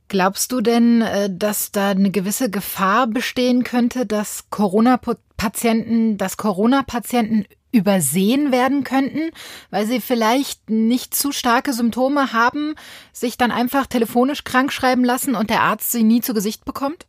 Glaubst 0.09 0.53
du 0.53 0.61
denn, 0.63 1.03
äh, 1.03 1.29
dass 1.31 1.71
da 1.71 1.91
eine 1.91 2.11
gewisse 2.11 2.51
Gefahr 2.51 3.07
bestehen 3.07 3.63
könnte, 3.63 4.07
dass 4.07 4.49
Corona-Patienten, 4.51 6.17
dass 6.17 6.39
Corona-Patienten 6.39 7.45
übersehen 7.71 8.51
werden 8.51 8.83
könnten, 8.85 9.31
weil 9.71 9.87
sie 9.87 10.01
vielleicht 10.01 10.71
nicht 10.71 11.15
zu 11.15 11.33
starke 11.33 11.75
Symptome 11.75 12.33
haben, 12.33 12.75
sich 13.13 13.37
dann 13.37 13.51
einfach 13.51 13.87
telefonisch 13.87 14.45
krank 14.45 14.73
schreiben 14.73 15.05
lassen 15.05 15.35
und 15.35 15.51
der 15.51 15.61
Arzt 15.61 15.93
sie 15.93 16.03
nie 16.03 16.23
zu 16.23 16.33
Gesicht 16.33 16.65
bekommt? 16.65 17.07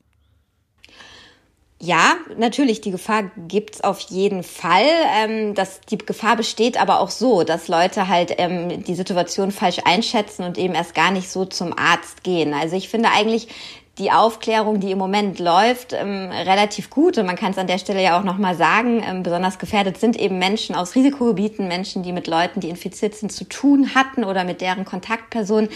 Ja, 1.81 2.17
natürlich, 2.38 2.81
die 2.81 2.91
Gefahr 2.91 3.31
gibt's 3.48 3.79
auf 3.81 4.01
jeden 4.01 4.43
Fall. 4.43 4.86
Ähm, 5.17 5.55
dass 5.55 5.79
die 5.81 5.98
Gefahr 5.98 6.36
besteht 6.36 6.79
aber 6.79 7.00
auch 7.00 7.09
so, 7.09 7.43
dass 7.43 7.69
Leute 7.69 8.09
halt 8.09 8.36
ähm, 8.38 8.83
die 8.83 8.95
Situation 8.95 9.51
falsch 9.51 9.79
einschätzen 9.86 10.43
und 10.43 10.57
eben 10.57 10.75
erst 10.75 10.93
gar 10.93 11.12
nicht 11.12 11.29
so 11.29 11.45
zum 11.45 11.74
Arzt 11.77 12.24
gehen. 12.24 12.53
Also 12.53 12.75
ich 12.75 12.89
finde 12.89 13.09
eigentlich, 13.12 13.48
die 14.00 14.12
Aufklärung, 14.12 14.79
die 14.79 14.91
im 14.91 14.98
Moment 14.98 15.39
läuft, 15.39 15.93
ähm, 15.93 16.29
relativ 16.31 16.89
gut. 16.89 17.17
Und 17.17 17.25
man 17.25 17.36
kann 17.36 17.51
es 17.51 17.57
an 17.57 17.67
der 17.67 17.77
Stelle 17.77 18.01
ja 18.01 18.17
auch 18.17 18.24
nochmal 18.24 18.55
sagen, 18.55 19.03
ähm, 19.05 19.24
besonders 19.24 19.59
gefährdet 19.59 20.00
sind 20.00 20.17
eben 20.17 20.39
Menschen 20.39 20.74
aus 20.74 20.95
Risikogebieten, 20.95 21.67
Menschen, 21.67 22.01
die 22.01 22.13
mit 22.13 22.27
Leuten, 22.27 22.62
die 22.62 22.69
infiziert 22.69 23.15
sind, 23.15 23.31
zu 23.31 23.43
tun 23.43 23.93
hatten 23.93 24.24
oder 24.24 24.45
mit 24.45 24.62
deren 24.62 24.86
Kontaktpersonen 24.86 25.69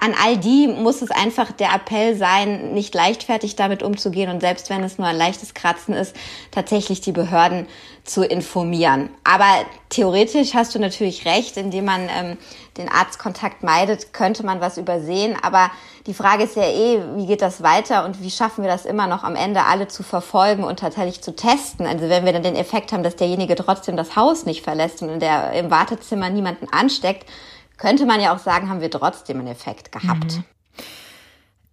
an 0.00 0.14
all 0.22 0.36
die 0.36 0.68
muss 0.68 1.02
es 1.02 1.10
einfach 1.10 1.52
der 1.52 1.74
Appell 1.74 2.16
sein, 2.16 2.72
nicht 2.72 2.94
leichtfertig 2.94 3.56
damit 3.56 3.82
umzugehen 3.82 4.30
und 4.30 4.40
selbst 4.40 4.70
wenn 4.70 4.82
es 4.82 4.98
nur 4.98 5.06
ein 5.06 5.16
leichtes 5.16 5.54
Kratzen 5.54 5.94
ist, 5.94 6.14
tatsächlich 6.50 7.00
die 7.00 7.12
Behörden 7.12 7.66
zu 8.04 8.24
informieren. 8.24 9.10
Aber 9.24 9.64
theoretisch 9.88 10.54
hast 10.54 10.74
du 10.74 10.78
natürlich 10.78 11.26
recht, 11.26 11.56
indem 11.56 11.84
man 11.84 12.08
ähm, 12.08 12.38
den 12.76 12.88
Arztkontakt 12.88 13.62
meidet, 13.62 14.12
könnte 14.12 14.44
man 14.44 14.60
was 14.60 14.78
übersehen. 14.78 15.36
Aber 15.42 15.70
die 16.06 16.14
Frage 16.14 16.44
ist 16.44 16.56
ja 16.56 16.64
eh, 16.64 17.00
wie 17.14 17.26
geht 17.26 17.42
das 17.42 17.62
weiter 17.62 18.04
und 18.04 18.22
wie 18.22 18.30
schaffen 18.30 18.64
wir 18.64 18.70
das 18.70 18.86
immer 18.86 19.06
noch 19.06 19.22
am 19.22 19.36
Ende 19.36 19.64
alle 19.64 19.86
zu 19.86 20.02
verfolgen 20.02 20.64
und 20.64 20.80
tatsächlich 20.80 21.22
zu 21.22 21.36
testen? 21.36 21.86
Also 21.86 22.08
wenn 22.08 22.24
wir 22.24 22.32
dann 22.32 22.42
den 22.42 22.56
Effekt 22.56 22.92
haben, 22.92 23.02
dass 23.02 23.16
derjenige 23.16 23.54
trotzdem 23.54 23.96
das 23.96 24.16
Haus 24.16 24.46
nicht 24.46 24.64
verlässt 24.64 25.02
und 25.02 25.10
in 25.10 25.20
der, 25.20 25.52
im 25.52 25.70
Wartezimmer 25.70 26.30
niemanden 26.30 26.66
ansteckt, 26.72 27.26
könnte 27.80 28.06
man 28.06 28.20
ja 28.20 28.34
auch 28.34 28.38
sagen, 28.38 28.68
haben 28.68 28.80
wir 28.80 28.90
trotzdem 28.90 29.38
einen 29.38 29.48
Effekt 29.48 29.90
gehabt. 29.90 30.36
Mhm. 30.36 30.44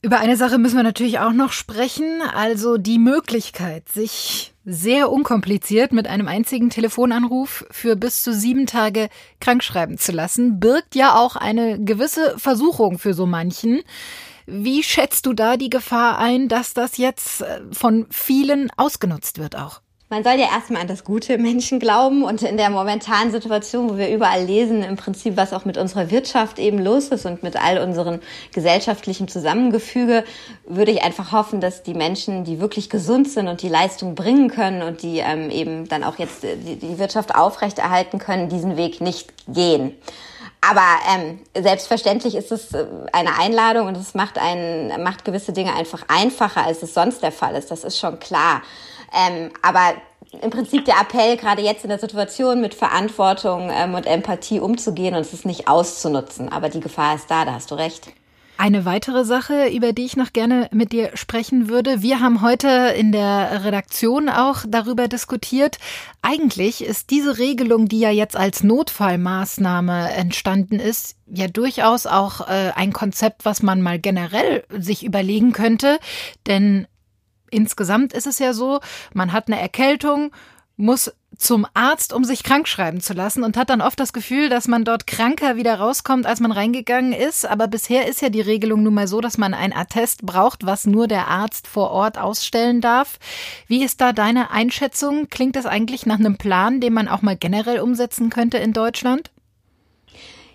Über 0.01 0.19
eine 0.19 0.37
Sache 0.37 0.57
müssen 0.57 0.77
wir 0.77 0.83
natürlich 0.83 1.19
auch 1.19 1.33
noch 1.33 1.51
sprechen, 1.51 2.21
also 2.21 2.77
die 2.77 2.99
Möglichkeit, 2.99 3.89
sich 3.89 4.53
sehr 4.63 5.11
unkompliziert 5.11 5.91
mit 5.91 6.07
einem 6.07 6.27
einzigen 6.27 6.69
Telefonanruf 6.69 7.65
für 7.71 7.95
bis 7.95 8.23
zu 8.23 8.33
sieben 8.33 8.67
Tage 8.67 9.09
krankschreiben 9.41 9.97
zu 9.97 10.11
lassen, 10.11 10.59
birgt 10.59 10.95
ja 10.95 11.15
auch 11.15 11.35
eine 11.35 11.83
gewisse 11.83 12.37
Versuchung 12.37 12.99
für 12.99 13.13
so 13.13 13.25
manchen. 13.25 13.81
Wie 14.45 14.83
schätzt 14.83 15.25
du 15.25 15.33
da 15.33 15.57
die 15.57 15.69
Gefahr 15.69 16.19
ein, 16.19 16.47
dass 16.47 16.73
das 16.73 16.97
jetzt 16.97 17.41
äh, 17.41 17.61
von 17.71 18.07
vielen 18.11 18.69
ausgenutzt 18.77 19.39
wird 19.39 19.57
auch? 19.57 19.81
Man 20.09 20.23
soll 20.23 20.35
ja 20.35 20.47
erstmal 20.53 20.83
an 20.83 20.87
das 20.87 21.03
Gute 21.03 21.33
im 21.33 21.41
Menschen 21.41 21.79
glauben 21.79 22.23
und 22.23 22.41
in 22.41 22.55
der 22.55 22.69
momentanen 22.69 23.29
Situation, 23.29 23.89
wo 23.89 23.97
wir 23.97 24.09
überall 24.09 24.41
lesen, 24.41 24.81
im 24.81 24.95
Prinzip, 24.95 25.35
was 25.35 25.51
auch 25.51 25.65
mit 25.65 25.77
unserer 25.77 26.09
Wirtschaft 26.09 26.59
eben 26.59 26.79
los 26.79 27.09
ist 27.09 27.25
und 27.25 27.43
mit 27.43 27.61
all 27.61 27.79
unseren 27.79 28.21
gesellschaftlichen 28.53 29.27
Zusammengefüge, 29.27 30.23
würde 30.65 30.91
ich 30.91 31.03
einfach 31.03 31.33
hoffen, 31.33 31.59
dass 31.59 31.83
die 31.83 31.93
Menschen, 31.93 32.45
die 32.45 32.61
wirklich 32.61 32.89
gesund 32.89 33.29
sind 33.29 33.49
und 33.49 33.61
die 33.61 33.67
Leistung 33.67 34.15
bringen 34.15 34.49
können 34.49 34.81
und 34.81 35.01
die 35.01 35.17
ähm, 35.17 35.49
eben 35.49 35.89
dann 35.89 36.05
auch 36.05 36.17
jetzt 36.19 36.41
die, 36.43 36.77
die 36.77 36.99
Wirtschaft 36.99 37.35
aufrechterhalten 37.35 38.17
können, 38.17 38.47
diesen 38.47 38.77
Weg 38.77 39.01
nicht 39.01 39.33
gehen. 39.49 39.93
Aber 40.61 40.85
ähm, 41.13 41.39
selbstverständlich 41.53 42.35
ist 42.35 42.53
es 42.53 42.73
äh, 42.73 42.85
eine 43.11 43.37
Einladung 43.39 43.87
und 43.87 43.97
es 43.97 44.13
macht, 44.13 44.37
einen, 44.37 45.03
macht 45.03 45.25
gewisse 45.25 45.51
Dinge 45.51 45.75
einfach 45.75 46.03
einfacher, 46.07 46.65
als 46.65 46.81
es 46.81 46.93
sonst 46.93 47.21
der 47.21 47.33
Fall 47.33 47.55
ist. 47.55 47.71
Das 47.71 47.83
ist 47.83 47.99
schon 47.99 48.19
klar. 48.19 48.61
Ähm, 49.13 49.51
aber 49.61 49.93
im 50.41 50.49
Prinzip 50.49 50.85
der 50.85 50.95
Appell, 51.01 51.37
gerade 51.37 51.61
jetzt 51.61 51.83
in 51.83 51.89
der 51.89 51.99
Situation 51.99 52.61
mit 52.61 52.73
Verantwortung 52.73 53.69
ähm, 53.71 53.93
und 53.93 54.05
Empathie 54.05 54.59
umzugehen 54.59 55.15
und 55.15 55.21
es 55.21 55.45
nicht 55.45 55.67
auszunutzen. 55.67 56.49
Aber 56.49 56.69
die 56.69 56.79
Gefahr 56.79 57.15
ist 57.15 57.29
da, 57.29 57.45
da 57.45 57.53
hast 57.53 57.71
du 57.71 57.75
recht. 57.75 58.11
Eine 58.59 58.85
weitere 58.85 59.23
Sache, 59.23 59.67
über 59.67 59.93
die 59.93 60.05
ich 60.05 60.17
noch 60.17 60.33
gerne 60.33 60.67
mit 60.73 60.91
dir 60.91 61.11
sprechen 61.13 61.69
würde. 61.69 62.01
Wir 62.01 62.19
haben 62.21 62.41
heute 62.41 62.67
in 62.97 63.11
der 63.11 63.63
Redaktion 63.63 64.29
auch 64.29 64.65
darüber 64.67 65.07
diskutiert. 65.07 65.77
Eigentlich 66.23 66.83
ist 66.83 67.11
diese 67.11 67.37
Regelung, 67.37 67.87
die 67.87 67.99
ja 67.99 68.09
jetzt 68.09 68.35
als 68.35 68.63
Notfallmaßnahme 68.63 70.11
entstanden 70.11 70.79
ist, 70.79 71.17
ja 71.27 71.47
durchaus 71.47 72.07
auch 72.07 72.47
äh, 72.47 72.71
ein 72.75 72.93
Konzept, 72.93 73.45
was 73.45 73.61
man 73.61 73.83
mal 73.83 73.99
generell 73.99 74.63
sich 74.75 75.05
überlegen 75.05 75.53
könnte. 75.53 75.99
Denn 76.47 76.87
insgesamt 77.49 78.13
ist 78.13 78.27
es 78.27 78.39
ja 78.39 78.53
so, 78.53 78.79
man 79.13 79.33
hat 79.33 79.47
eine 79.47 79.59
Erkältung, 79.59 80.31
muss 80.77 81.11
zum 81.37 81.67
Arzt, 81.73 82.13
um 82.13 82.23
sich 82.23 82.43
krank 82.43 82.67
schreiben 82.67 82.99
zu 82.99 83.13
lassen 83.13 83.43
und 83.43 83.57
hat 83.57 83.69
dann 83.69 83.81
oft 83.81 83.99
das 83.99 84.13
Gefühl, 84.13 84.49
dass 84.49 84.67
man 84.67 84.83
dort 84.85 85.05
kranker 85.05 85.55
wieder 85.55 85.75
rauskommt, 85.75 86.25
als 86.25 86.39
man 86.39 86.51
reingegangen 86.51 87.13
ist. 87.13 87.45
Aber 87.45 87.67
bisher 87.67 88.07
ist 88.07 88.21
ja 88.21 88.29
die 88.29 88.41
Regelung 88.41 88.83
nun 88.83 88.93
mal 88.93 89.07
so, 89.07 89.21
dass 89.21 89.37
man 89.37 89.53
ein 89.53 89.75
Attest 89.75 90.25
braucht, 90.25 90.65
was 90.65 90.87
nur 90.87 91.07
der 91.07 91.27
Arzt 91.27 91.67
vor 91.67 91.91
Ort 91.91 92.17
ausstellen 92.17 92.81
darf. 92.81 93.19
Wie 93.67 93.83
ist 93.83 94.01
da 94.01 94.13
deine 94.13 94.51
Einschätzung? 94.51 95.29
Klingt 95.29 95.55
das 95.55 95.65
eigentlich 95.65 96.05
nach 96.05 96.19
einem 96.19 96.37
Plan, 96.37 96.79
den 96.79 96.93
man 96.93 97.07
auch 97.07 97.21
mal 97.21 97.37
generell 97.37 97.79
umsetzen 97.79 98.29
könnte 98.29 98.57
in 98.57 98.73
Deutschland? 98.73 99.31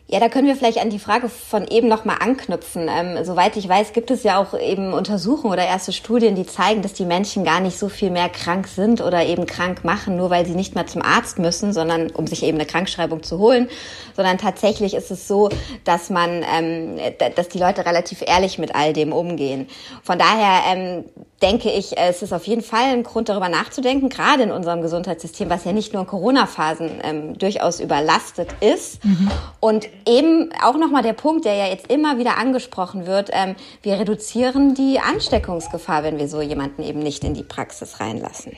Ja, 0.08 0.20
da 0.20 0.28
können 0.28 0.46
wir 0.46 0.56
vielleicht 0.56 0.78
an 0.78 0.90
die 0.90 0.98
Frage 0.98 1.30
von 1.30 1.66
eben 1.68 1.88
nochmal 1.88 2.16
anknüpfen. 2.20 2.86
Ähm, 2.90 3.24
soweit 3.24 3.56
ich 3.56 3.66
weiß, 3.66 3.94
gibt 3.94 4.10
es 4.10 4.24
ja 4.24 4.36
auch 4.36 4.58
eben 4.58 4.92
Untersuchungen 4.92 5.54
oder 5.54 5.64
erste 5.64 5.92
Studien, 5.92 6.34
die 6.34 6.44
zeigen, 6.44 6.82
dass 6.82 6.92
die 6.92 7.06
Menschen 7.06 7.44
gar 7.44 7.60
nicht 7.60 7.78
so 7.78 7.88
viel 7.88 8.10
mehr 8.10 8.28
krank 8.28 8.68
sind 8.68 9.00
oder 9.00 9.24
eben 9.24 9.46
krank 9.46 9.84
machen, 9.84 10.16
nur 10.16 10.28
weil 10.28 10.44
sie 10.44 10.54
nicht 10.54 10.74
mehr 10.74 10.86
zum 10.86 11.00
Arzt 11.00 11.38
müssen, 11.38 11.72
sondern 11.72 12.10
um 12.10 12.26
sich 12.26 12.42
eben 12.42 12.58
eine 12.58 12.66
Krankschreibung 12.66 13.22
zu 13.22 13.38
holen, 13.38 13.70
sondern 14.14 14.36
tatsächlich 14.36 14.92
ist 14.92 15.10
es 15.10 15.26
so, 15.26 15.48
dass 15.84 16.10
man, 16.10 16.44
ähm, 16.54 16.98
dass 17.34 17.48
die 17.48 17.58
Leute 17.58 17.86
relativ 17.86 18.22
ehrlich 18.26 18.58
mit 18.58 18.74
all 18.74 18.92
dem 18.92 19.12
umgehen. 19.12 19.66
Von 20.02 20.18
daher 20.18 20.60
ähm, 20.70 21.04
denke 21.42 21.70
ich, 21.70 21.98
es 21.98 22.22
ist 22.22 22.32
auf 22.32 22.46
jeden 22.46 22.62
Fall 22.62 22.92
ein 22.92 23.02
Grund, 23.02 23.28
darüber 23.28 23.48
nachzudenken, 23.48 24.08
gerade 24.08 24.44
in 24.44 24.50
unserem 24.50 24.80
Gesundheitssystem, 24.80 25.50
was 25.50 25.64
ja 25.64 25.72
nicht 25.72 25.92
nur 25.92 26.02
in 26.02 26.08
Corona-Phasen 26.08 26.90
ähm, 27.02 27.38
durchaus 27.38 27.80
überlastet 27.80 28.50
ist. 28.60 29.04
Mhm. 29.04 29.30
Und 29.60 29.88
eben 30.06 30.50
auch 30.62 30.76
nochmal 30.76 31.02
der 31.02 31.12
Punkt, 31.12 31.44
der 31.44 31.54
ja 31.54 31.66
jetzt 31.66 31.90
immer 31.90 32.18
wieder 32.18 32.38
angesprochen 32.38 33.06
wird, 33.06 33.30
ähm, 33.32 33.56
wir 33.82 33.98
reduzieren 33.98 34.74
die 34.74 35.00
Ansteckungsgefahr, 35.00 36.02
wenn 36.02 36.18
wir 36.18 36.28
so 36.28 36.40
jemanden 36.40 36.82
eben 36.82 37.00
nicht 37.00 37.24
in 37.24 37.34
die 37.34 37.42
Praxis 37.42 38.00
reinlassen. 38.00 38.52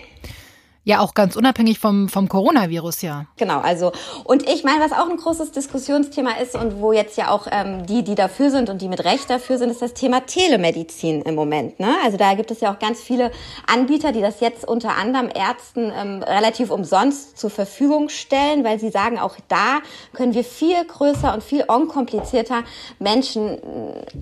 Ja, 0.86 1.00
auch 1.00 1.14
ganz 1.14 1.34
unabhängig 1.34 1.78
vom, 1.78 2.10
vom 2.10 2.28
Coronavirus, 2.28 3.00
ja. 3.00 3.24
Genau, 3.38 3.60
also 3.60 3.92
und 4.24 4.46
ich 4.46 4.64
meine, 4.64 4.84
was 4.84 4.92
auch 4.92 5.08
ein 5.08 5.16
großes 5.16 5.50
Diskussionsthema 5.50 6.32
ist 6.42 6.54
und 6.54 6.78
wo 6.82 6.92
jetzt 6.92 7.16
ja 7.16 7.30
auch 7.30 7.46
ähm, 7.50 7.86
die, 7.86 8.04
die 8.04 8.14
dafür 8.14 8.50
sind 8.50 8.68
und 8.68 8.82
die 8.82 8.88
mit 8.88 9.02
Recht 9.02 9.30
dafür 9.30 9.56
sind, 9.56 9.70
ist 9.70 9.80
das 9.80 9.94
Thema 9.94 10.26
Telemedizin 10.26 11.22
im 11.22 11.36
Moment. 11.36 11.80
Ne? 11.80 11.94
Also 12.04 12.18
da 12.18 12.34
gibt 12.34 12.50
es 12.50 12.60
ja 12.60 12.70
auch 12.70 12.78
ganz 12.78 13.00
viele 13.00 13.30
Anbieter, 13.66 14.12
die 14.12 14.20
das 14.20 14.40
jetzt 14.40 14.68
unter 14.68 14.98
anderem 14.98 15.30
Ärzten 15.34 15.90
ähm, 15.96 16.22
relativ 16.22 16.70
umsonst 16.70 17.38
zur 17.38 17.48
Verfügung 17.48 18.10
stellen, 18.10 18.62
weil 18.62 18.78
sie 18.78 18.90
sagen, 18.90 19.18
auch 19.18 19.36
da 19.48 19.78
können 20.12 20.34
wir 20.34 20.44
viel 20.44 20.84
größer 20.84 21.32
und 21.32 21.42
viel 21.42 21.64
unkomplizierter 21.64 22.62
Menschen, 22.98 23.58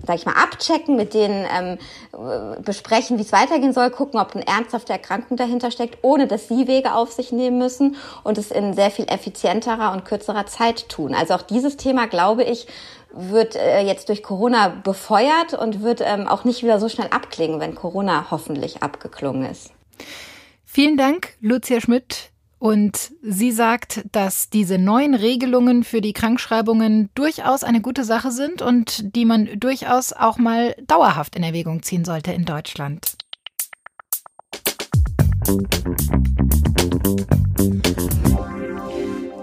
sag 0.06 0.14
ich 0.14 0.26
mal, 0.26 0.36
abchecken, 0.40 0.94
mit 0.94 1.12
denen 1.12 1.44
ähm, 1.58 1.78
besprechen, 2.64 3.18
wie 3.18 3.22
es 3.22 3.32
weitergehen 3.32 3.72
soll, 3.72 3.90
gucken, 3.90 4.20
ob 4.20 4.36
eine 4.36 4.46
ernsthafte 4.46 4.92
Erkrankung 4.92 5.36
dahinter 5.36 5.72
steckt, 5.72 5.98
ohne 6.02 6.28
dass 6.28 6.51
sie 6.56 6.68
Wege 6.68 6.94
auf 6.94 7.12
sich 7.12 7.32
nehmen 7.32 7.58
müssen 7.58 7.96
und 8.24 8.38
es 8.38 8.50
in 8.50 8.74
sehr 8.74 8.90
viel 8.90 9.06
effizienterer 9.08 9.92
und 9.92 10.04
kürzerer 10.04 10.46
Zeit 10.46 10.88
tun. 10.88 11.14
Also 11.14 11.34
auch 11.34 11.42
dieses 11.42 11.76
Thema, 11.76 12.06
glaube 12.06 12.44
ich, 12.44 12.66
wird 13.14 13.56
äh, 13.56 13.80
jetzt 13.82 14.08
durch 14.08 14.22
Corona 14.22 14.68
befeuert 14.68 15.54
und 15.54 15.82
wird 15.82 16.00
ähm, 16.02 16.26
auch 16.26 16.44
nicht 16.44 16.62
wieder 16.62 16.80
so 16.80 16.88
schnell 16.88 17.08
abklingen, 17.08 17.60
wenn 17.60 17.74
Corona 17.74 18.30
hoffentlich 18.30 18.82
abgeklungen 18.82 19.50
ist. 19.50 19.70
Vielen 20.64 20.96
Dank, 20.96 21.34
Lucia 21.40 21.80
Schmidt. 21.80 22.30
Und 22.58 23.10
sie 23.22 23.50
sagt, 23.50 24.04
dass 24.12 24.48
diese 24.48 24.78
neuen 24.78 25.14
Regelungen 25.14 25.82
für 25.82 26.00
die 26.00 26.12
Krankschreibungen 26.12 27.10
durchaus 27.16 27.64
eine 27.64 27.80
gute 27.80 28.04
Sache 28.04 28.30
sind 28.30 28.62
und 28.62 29.16
die 29.16 29.24
man 29.24 29.48
durchaus 29.58 30.12
auch 30.12 30.38
mal 30.38 30.76
dauerhaft 30.86 31.34
in 31.34 31.42
Erwägung 31.42 31.82
ziehen 31.82 32.04
sollte 32.04 32.32
in 32.32 32.44
Deutschland. 32.44 33.16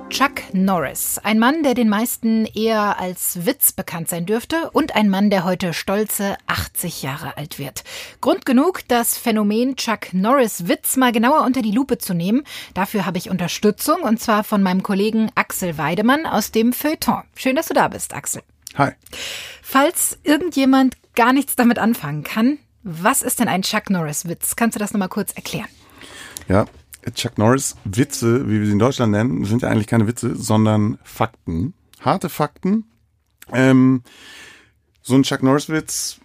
Chuck 0.10 0.54
Norris, 0.54 1.20
ein 1.24 1.40
Mann, 1.40 1.64
der 1.64 1.74
den 1.74 1.90
meisten 1.90 2.46
eher 2.46 3.00
als 3.00 3.46
Witz 3.46 3.74
bekannt 3.74 4.08
sein 4.08 4.26
dürfte 4.26 4.70
und 4.72 4.96
ein 4.96 5.10
Mann, 5.10 5.30
der 5.30 5.44
heute 5.44 5.74
stolze 5.74 6.38
80 6.48 7.04
Jahre 7.04 7.36
alt 7.36 7.60
wird. 7.60 7.84
Grund 8.22 8.46
genug, 8.46 8.82
das 8.88 9.18
Phänomen 9.18 9.76
Chuck 9.76 10.14
Norris 10.14 10.70
Witz 10.70 10.96
mal 10.96 11.12
genauer 11.12 11.46
unter 11.46 11.62
die 11.62 11.72
Lupe 11.72 11.98
zu 11.98 12.14
nehmen. 12.14 12.44
Dafür 12.74 13.06
habe 13.06 13.18
ich 13.18 13.30
Unterstützung 13.30 14.02
und 14.02 14.22
zwar 14.22 14.46
von 14.46 14.64
meinem 14.64 14.84
Kollegen 14.84 15.30
Axel 15.36 15.78
Weidemann 15.78 16.26
aus 16.26 16.52
dem 16.52 16.72
Feuilleton. 16.72 17.24
Schön, 17.36 17.58
dass 17.58 17.68
du 17.68 17.74
da 17.74 17.90
bist, 17.90 18.14
Axel. 18.14 18.42
Hi. 18.76 18.92
Falls 19.62 20.18
irgendjemand 20.24 20.96
gar 21.16 21.34
nichts 21.34 21.58
damit 21.58 21.78
anfangen 21.78 22.24
kann, 22.24 22.58
was 22.84 23.22
ist 23.22 23.42
denn 23.42 23.50
ein 23.50 23.64
Chuck 23.64 23.90
Norris 23.90 24.28
Witz? 24.28 24.56
Kannst 24.56 24.76
du 24.76 24.80
das 24.80 24.94
nochmal 24.94 25.10
kurz 25.10 25.34
erklären? 25.34 25.68
Ja, 26.50 26.66
Chuck 27.14 27.38
Norris 27.38 27.76
Witze, 27.86 28.50
wie 28.50 28.60
wir 28.60 28.66
sie 28.66 28.74
in 28.74 28.80
Deutschland 28.80 29.12
nennen, 29.12 29.46
sind 29.46 29.62
ja 29.62 29.70
eigentlich 29.70 29.88
keine 29.88 30.08
Witze, 30.08 30.36
sondern 30.36 30.98
Fakten. 31.04 31.74
Harte 32.02 32.30
Fakten. 32.30 32.86
Ähm, 33.54 34.04
so 35.02 35.16
ein 35.16 35.24
Chuck 35.24 35.44
Norris 35.44 35.70
Witz 35.70 36.20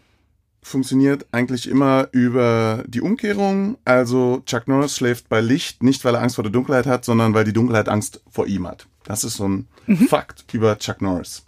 funktioniert 0.62 1.26
eigentlich 1.30 1.68
immer 1.68 2.08
über 2.12 2.84
die 2.86 3.02
Umkehrung. 3.02 3.76
Also 3.84 4.42
Chuck 4.46 4.66
Norris 4.66 4.96
schläft 4.96 5.28
bei 5.28 5.40
Licht, 5.40 5.82
nicht 5.82 6.04
weil 6.04 6.14
er 6.14 6.22
Angst 6.22 6.36
vor 6.36 6.44
der 6.44 6.52
Dunkelheit 6.52 6.86
hat, 6.86 7.04
sondern 7.04 7.34
weil 7.34 7.44
die 7.44 7.52
Dunkelheit 7.52 7.88
Angst 7.88 8.22
vor 8.30 8.46
ihm 8.46 8.66
hat. 8.66 8.86
Das 9.04 9.24
ist 9.24 9.36
so 9.36 9.46
ein 9.46 9.68
mhm. 9.86 10.08
Fakt 10.08 10.44
über 10.52 10.78
Chuck 10.78 11.02
Norris. 11.02 11.44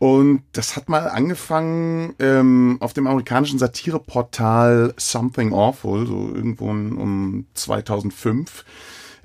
Und 0.00 0.44
das 0.52 0.76
hat 0.76 0.88
mal 0.88 1.10
angefangen 1.10 2.14
ähm, 2.20 2.78
auf 2.80 2.94
dem 2.94 3.06
amerikanischen 3.06 3.58
Satireportal 3.58 4.94
Something 4.96 5.52
Awful, 5.52 6.06
so 6.06 6.34
irgendwo 6.34 6.70
um 6.70 7.44
2005. 7.52 8.64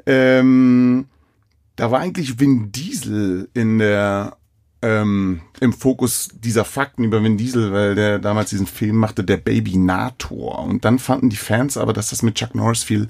Ähm, 0.05 1.05
da 1.77 1.91
war 1.91 2.01
eigentlich 2.01 2.41
Vin 2.41 2.73
Diesel 2.73 3.47
in 3.53 3.79
der 3.79 4.35
ähm, 4.81 5.39
im 5.61 5.71
Fokus 5.71 6.27
dieser 6.33 6.65
Fakten 6.65 7.05
über 7.05 7.23
Vin 7.23 7.37
Diesel, 7.37 7.71
weil 7.71 7.95
der 7.95 8.19
damals 8.19 8.49
diesen 8.49 8.67
Film 8.67 8.97
machte, 8.97 9.23
der 9.23 9.37
Baby 9.37 9.77
Nator. 9.77 10.59
Und 10.59 10.83
dann 10.83 10.99
fanden 10.99 11.29
die 11.29 11.37
Fans 11.37 11.77
aber, 11.77 11.93
dass 11.93 12.09
das 12.09 12.21
mit 12.21 12.35
Chuck 12.35 12.53
Norris 12.53 12.83
viel 12.83 13.07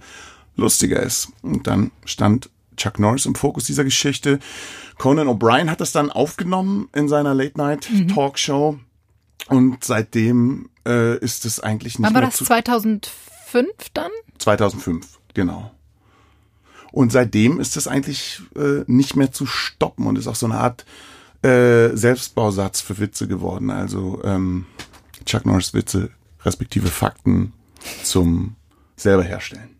lustiger 0.55 1.01
ist. 1.01 1.29
Und 1.41 1.65
dann 1.65 1.89
stand 2.05 2.51
Chuck 2.77 2.99
Norris 2.99 3.25
im 3.25 3.33
Fokus 3.33 3.65
dieser 3.65 3.83
Geschichte. 3.83 4.37
Conan 4.97 5.27
O'Brien 5.27 5.69
hat 5.69 5.81
das 5.81 5.91
dann 5.91 6.11
aufgenommen 6.11 6.89
in 6.93 7.07
seiner 7.07 7.33
Late-Night-Talkshow 7.33 8.73
mhm. 8.73 9.57
und 9.57 9.83
seitdem 9.83 10.69
äh, 10.87 11.17
ist 11.17 11.45
es 11.45 11.59
eigentlich 11.59 11.99
nicht 11.99 12.07
Wann 12.07 12.13
war 12.13 12.21
das 12.21 12.37
2005 12.37 13.09
dann? 13.93 14.11
2005, 14.37 15.19
genau. 15.33 15.71
Und 16.91 17.11
seitdem 17.11 17.59
ist 17.59 17.75
es 17.75 17.87
eigentlich 17.87 18.41
äh, 18.55 18.83
nicht 18.87 19.17
mehr 19.17 19.31
zu 19.31 19.45
stoppen 19.45 20.07
und 20.07 20.17
ist 20.17 20.27
auch 20.27 20.35
so 20.35 20.45
eine 20.45 20.57
Art 20.57 20.85
äh, 21.41 21.89
Selbstbausatz 21.95 22.79
für 22.79 22.99
Witze 22.99 23.27
geworden. 23.27 23.69
Also 23.69 24.21
ähm, 24.23 24.65
Chuck 25.25 25.45
Norris 25.45 25.73
Witze 25.73 26.09
respektive 26.45 26.87
Fakten 26.87 27.51
zum 28.03 28.55
selber 28.95 29.23
herstellen. 29.23 29.75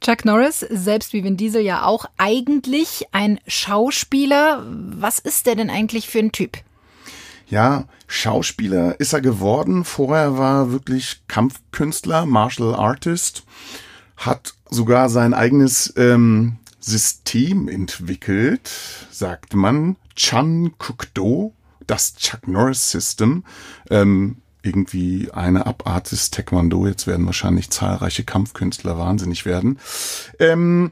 Chuck 0.00 0.24
Norris, 0.24 0.60
selbst 0.60 1.12
wie 1.12 1.24
Vin 1.24 1.36
Diesel 1.36 1.62
ja 1.62 1.84
auch 1.84 2.06
eigentlich 2.16 3.06
ein 3.12 3.40
Schauspieler. 3.46 4.64
Was 4.66 5.18
ist 5.18 5.46
der 5.46 5.54
denn 5.54 5.70
eigentlich 5.70 6.08
für 6.08 6.18
ein 6.18 6.32
Typ? 6.32 6.58
Ja, 7.48 7.84
Schauspieler 8.06 8.98
ist 8.98 9.12
er 9.12 9.20
geworden. 9.20 9.84
Vorher 9.84 10.36
war 10.36 10.72
wirklich 10.72 11.22
Kampfkünstler, 11.28 12.26
Martial 12.26 12.74
Artist, 12.74 13.44
hat 14.16 14.54
sogar 14.68 15.08
sein 15.08 15.34
eigenes 15.34 15.92
ähm, 15.96 16.56
System 16.80 17.68
entwickelt, 17.68 18.70
sagt 19.10 19.54
man. 19.54 19.96
Chan 20.16 20.72
Kukdo, 20.78 21.52
das 21.86 22.16
Chuck 22.16 22.48
Norris 22.48 22.90
System. 22.90 23.44
Ähm, 23.90 24.38
irgendwie 24.66 25.30
eine 25.32 25.66
Abart 25.66 26.10
des 26.12 26.30
Taekwondo. 26.30 26.86
Jetzt 26.86 27.06
werden 27.06 27.26
wahrscheinlich 27.26 27.70
zahlreiche 27.70 28.24
Kampfkünstler 28.24 28.98
wahnsinnig 28.98 29.46
werden. 29.46 29.78
Ähm, 30.38 30.90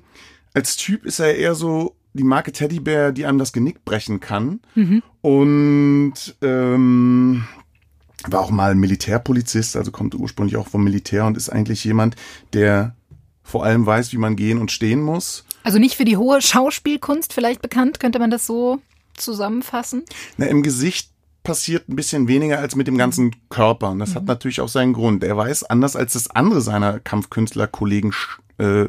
als 0.55 0.77
Typ 0.77 1.05
ist 1.05 1.19
er 1.19 1.37
eher 1.37 1.55
so 1.55 1.97
die 2.15 2.25
Marke 2.25 2.53
Teddybär, 2.53 3.13
die 3.13 3.27
einem 3.27 3.39
das 3.39 3.53
Genick 3.53 3.85
brechen 3.85 4.21
kann. 4.21 4.61
Mhm. 4.75 5.03
Und 5.21 6.37
ähm, 6.43 7.45
war 8.27 8.41
auch 8.41 8.51
mal 8.51 8.75
Militärpolizist, 8.75 9.77
also 9.77 9.91
kommt 9.91 10.15
ursprünglich 10.15 10.57
auch 10.57 10.69
vom 10.69 10.85
Militär 10.85 11.27
und 11.27 11.37
ist 11.37 11.51
eigentlich 11.51 11.85
jemand, 11.85 12.17
der 12.53 12.95
vor 13.43 13.65
allem 13.65 13.85
weiß, 13.85 14.13
wie 14.13 14.19
man 14.19 14.37
gehen 14.37 14.59
und 14.59 14.73
stehen 14.73 15.03
muss. 15.03 15.45
Also 15.65 15.79
nicht 15.79 15.97
für 15.97 16.05
die 16.05 16.17
hohe 16.17 16.41
Schauspielkunst 16.41 17.33
vielleicht 17.33 17.61
bekannt, 17.61 18.01
könnte 18.01 18.19
man 18.19 18.31
das 18.31 18.47
so 18.47 18.81
zusammenfassen? 19.17 20.05
Na, 20.37 20.47
im 20.47 20.63
Gesicht 20.63 21.11
passiert 21.45 21.89
ein 21.89 21.95
bisschen 21.95 22.27
weniger 22.27 22.59
als 22.59 22.75
mit 22.75 22.89
dem 22.89 22.99
ganzen 22.99 23.37
Körper. 23.51 23.91
Und 23.91 24.01
das 24.01 24.11
mhm. 24.11 24.15
hat 24.17 24.25
natürlich 24.25 24.61
auch 24.61 24.69
seinen 24.69 24.95
Grund. 24.95 25.23
Er 25.23 25.37
weiß, 25.37 25.65
anders 25.65 25.95
als 25.95 26.15
das 26.15 26.29
andere 26.31 26.61
seiner 26.61 26.99
Kampfkünstlerkollegen 26.99 28.13
äh, 28.59 28.87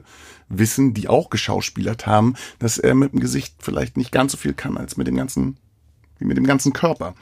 wissen, 0.50 0.94
die 0.94 1.08
auch 1.08 1.30
geschauspielert 1.30 2.08
haben, 2.08 2.36
dass 2.58 2.78
er 2.78 2.96
mit 2.96 3.14
dem 3.14 3.20
Gesicht 3.20 3.56
vielleicht 3.60 3.98
nicht 3.98 4.12
ganz 4.12 4.32
so 4.32 4.38
viel 4.38 4.54
kann 4.54 4.78
als 4.78 4.98
mit 4.98 5.06
dem 5.06 5.18
ganzen, 5.18 5.58
wie 6.18 6.26
mit 6.26 6.38
dem 6.38 6.48
ganzen 6.48 6.74
Körper. 6.74 7.14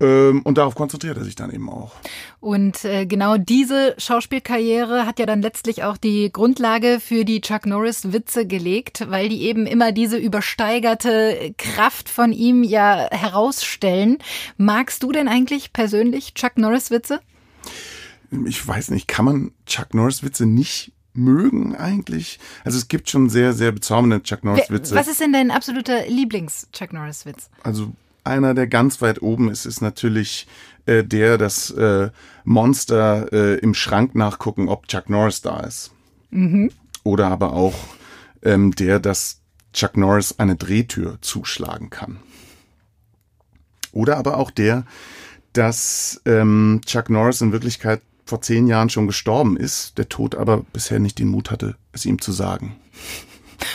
Ähm, 0.00 0.40
und 0.42 0.56
darauf 0.56 0.74
konzentriert 0.74 1.18
er 1.18 1.24
sich 1.24 1.34
dann 1.34 1.50
eben 1.52 1.68
auch. 1.68 1.92
Und 2.40 2.84
äh, 2.84 3.04
genau 3.04 3.36
diese 3.36 3.94
Schauspielkarriere 3.98 5.06
hat 5.06 5.18
ja 5.18 5.26
dann 5.26 5.42
letztlich 5.42 5.84
auch 5.84 5.98
die 5.98 6.32
Grundlage 6.32 7.00
für 7.00 7.24
die 7.24 7.42
Chuck 7.42 7.66
Norris 7.66 8.12
Witze 8.12 8.46
gelegt, 8.46 9.06
weil 9.10 9.28
die 9.28 9.42
eben 9.42 9.66
immer 9.66 9.92
diese 9.92 10.16
übersteigerte 10.16 11.54
Kraft 11.58 12.08
von 12.08 12.32
ihm 12.32 12.62
ja 12.62 13.08
herausstellen. 13.10 14.18
Magst 14.56 15.02
du 15.02 15.12
denn 15.12 15.28
eigentlich 15.28 15.72
persönlich 15.74 16.32
Chuck 16.34 16.56
Norris 16.56 16.90
Witze? 16.90 17.20
Ich 18.46 18.66
weiß 18.66 18.90
nicht, 18.90 19.06
kann 19.06 19.24
man 19.24 19.52
Chuck 19.66 19.92
Norris 19.92 20.22
Witze 20.22 20.46
nicht 20.46 20.92
mögen 21.12 21.74
eigentlich? 21.76 22.38
Also 22.64 22.78
es 22.78 22.88
gibt 22.88 23.10
schon 23.10 23.28
sehr, 23.28 23.52
sehr 23.52 23.72
bezaubernde 23.72 24.22
Chuck 24.22 24.44
Norris 24.44 24.70
Witze. 24.70 24.94
Was 24.94 25.08
ist 25.08 25.20
denn 25.20 25.32
dein 25.32 25.50
absoluter 25.50 26.06
Lieblings-Chuck 26.06 26.92
Norris 26.92 27.26
Witz? 27.26 27.50
Also 27.62 27.92
einer, 28.24 28.54
der 28.54 28.66
ganz 28.66 29.00
weit 29.02 29.22
oben 29.22 29.50
ist, 29.50 29.66
ist 29.66 29.80
natürlich 29.80 30.46
äh, 30.86 31.04
der, 31.04 31.38
das 31.38 31.70
äh, 31.70 32.10
Monster 32.44 33.32
äh, 33.32 33.58
im 33.58 33.74
Schrank 33.74 34.14
nachgucken, 34.14 34.68
ob 34.68 34.88
Chuck 34.88 35.08
Norris 35.10 35.42
da 35.42 35.60
ist. 35.60 35.92
Mhm. 36.30 36.70
Oder 37.02 37.28
aber 37.28 37.52
auch 37.52 37.74
ähm, 38.42 38.74
der, 38.74 39.00
dass 39.00 39.40
Chuck 39.72 39.96
Norris 39.96 40.38
eine 40.38 40.56
Drehtür 40.56 41.18
zuschlagen 41.20 41.90
kann. 41.90 42.18
Oder 43.92 44.16
aber 44.16 44.36
auch 44.36 44.50
der, 44.50 44.84
dass 45.52 46.20
ähm, 46.26 46.80
Chuck 46.86 47.10
Norris 47.10 47.40
in 47.40 47.52
Wirklichkeit 47.52 48.02
vor 48.24 48.40
zehn 48.40 48.68
Jahren 48.68 48.90
schon 48.90 49.06
gestorben 49.06 49.56
ist, 49.56 49.98
der 49.98 50.08
Tod 50.08 50.36
aber 50.36 50.58
bisher 50.72 51.00
nicht 51.00 51.18
den 51.18 51.28
Mut 51.28 51.50
hatte, 51.50 51.76
es 51.92 52.06
ihm 52.06 52.20
zu 52.20 52.30
sagen. 52.30 52.76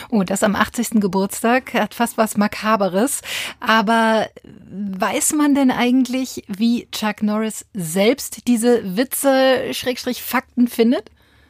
Oh, 0.10 0.24
das 0.24 0.43
am 0.43 0.56
80. 0.56 1.02
Geburtstag 1.02 1.74
hat 1.74 1.93
fast 1.93 2.17
was 2.17 2.38
Makaberes. 2.38 3.21
Aber 3.60 4.28
weiß 4.69 5.34
man 5.34 5.56
denn 5.56 5.71
eigentlich, 5.71 6.43
wie 6.48 6.88
Chuck 6.91 7.24
Norris 7.24 7.65
selbst 7.74 8.48
diese 8.48 8.98
Witze, 8.98 9.74
Schrägstrich 9.74 10.24
Fakten 10.24 10.67
findet? 10.67 11.10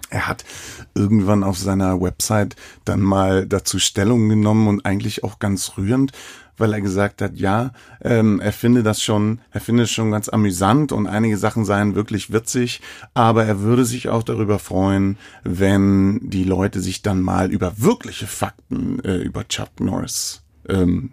Er 0.10 0.28
hat 0.28 0.46
irgendwann 0.94 1.44
auf 1.44 1.58
seiner 1.58 2.00
Website 2.00 2.56
dann 2.86 3.02
mal 3.02 3.46
dazu 3.46 3.80
Stellung 3.80 4.30
genommen 4.30 4.68
und 4.68 4.86
eigentlich 4.86 5.24
auch 5.24 5.40
ganz 5.40 5.74
rührend 5.78 6.12
weil 6.58 6.74
er 6.74 6.82
gesagt 6.82 7.22
hat, 7.22 7.38
ja, 7.38 7.72
ähm, 8.02 8.40
er 8.40 8.52
finde 8.52 8.84
das 8.84 9.02
schon, 9.02 9.40
er 9.52 9.62
finde 9.62 9.84
es 9.84 9.92
schon 9.92 10.12
ganz 10.12 10.30
amüsant 10.30 10.92
und 10.92 11.08
einige 11.08 11.38
Sachen 11.38 11.66
seien 11.66 11.96
wirklich 11.96 12.32
witzig, 12.32 12.82
aber 13.14 13.46
er 13.46 13.62
würde 13.62 13.86
sich 13.86 14.10
auch 14.10 14.24
darüber 14.24 14.60
freuen, 14.60 15.18
wenn 15.44 16.20
die 16.24 16.44
Leute 16.44 16.82
sich 16.82 17.02
dann 17.02 17.22
mal 17.22 17.52
über 17.52 17.74
wirkliche 17.78 18.28
Fakten 18.28 19.00
äh, 19.00 19.18
über 19.18 19.48
Chuck 19.48 19.80
Norris, 19.80 20.44
ähm, 20.70 21.12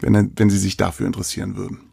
wenn, 0.00 0.14
er, 0.14 0.28
wenn 0.36 0.50
sie 0.50 0.58
sich 0.58 0.76
dafür 0.76 1.06
interessieren 1.06 1.56
würden. 1.56 1.89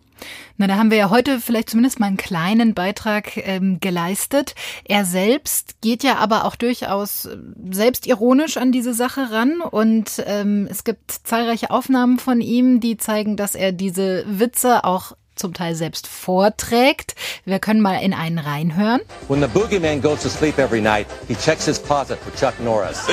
Na, 0.57 0.67
da 0.67 0.75
haben 0.75 0.91
wir 0.91 0.97
ja 0.97 1.09
heute 1.09 1.39
vielleicht 1.39 1.69
zumindest 1.69 1.99
mal 1.99 2.07
einen 2.07 2.17
kleinen 2.17 2.73
Beitrag 2.73 3.37
ähm, 3.37 3.79
geleistet. 3.79 4.55
Er 4.85 5.05
selbst 5.05 5.81
geht 5.81 6.03
ja 6.03 6.15
aber 6.17 6.45
auch 6.45 6.55
durchaus 6.55 7.25
äh, 7.25 7.37
selbstironisch 7.71 8.57
an 8.57 8.71
diese 8.71 8.93
Sache 8.93 9.31
ran 9.31 9.61
und 9.61 10.23
ähm, 10.25 10.67
es 10.69 10.83
gibt 10.83 11.11
zahlreiche 11.23 11.71
Aufnahmen 11.71 12.19
von 12.19 12.41
ihm, 12.41 12.79
die 12.79 12.97
zeigen, 12.97 13.37
dass 13.37 13.55
er 13.55 13.71
diese 13.71 14.25
Witze 14.27 14.83
auch 14.83 15.13
zum 15.37 15.53
Teil 15.53 15.75
selbst 15.75 16.07
vorträgt. 16.07 17.15
Wir 17.45 17.59
können 17.59 17.81
mal 17.81 17.97
in 17.97 18.13
einen 18.13 18.39
reinhören. 18.39 19.01
When 19.27 19.41
the 19.41 19.47
boogeyman 19.47 20.01
goes 20.01 20.23
to 20.23 20.29
sleep 20.29 20.57
every 20.57 20.81
night, 20.81 21.07
he 21.27 21.35
checks 21.35 21.65
his 21.65 21.81
closet 21.81 22.17
for 22.19 22.33
Chuck 22.35 22.59
Norris. 22.59 23.07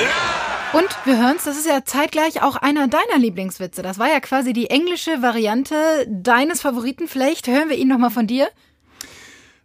Und 0.73 0.89
wir 1.05 1.17
hören 1.17 1.37
es, 1.37 1.45
das 1.45 1.57
ist 1.57 1.67
ja 1.67 1.85
zeitgleich 1.85 2.41
auch 2.41 2.55
einer 2.55 2.87
deiner 2.87 3.17
Lieblingswitze. 3.17 3.81
Das 3.81 3.99
war 3.99 4.07
ja 4.07 4.19
quasi 4.19 4.53
die 4.53 4.69
englische 4.69 5.21
Variante 5.21 5.75
deines 6.09 6.61
Favoriten. 6.61 7.07
Vielleicht 7.07 7.47
hören 7.47 7.69
wir 7.69 7.77
ihn 7.77 7.87
nochmal 7.87 8.09
von 8.09 8.27
dir. 8.27 8.49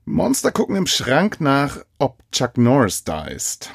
Monster 0.05 0.53
gucken 0.53 0.77
im 0.77 0.87
Schrank 0.87 1.41
nach, 1.41 1.79
ob 1.99 2.19
Chuck 2.33 2.59
Norris 2.59 3.05
da 3.05 3.27
ist. 3.27 3.71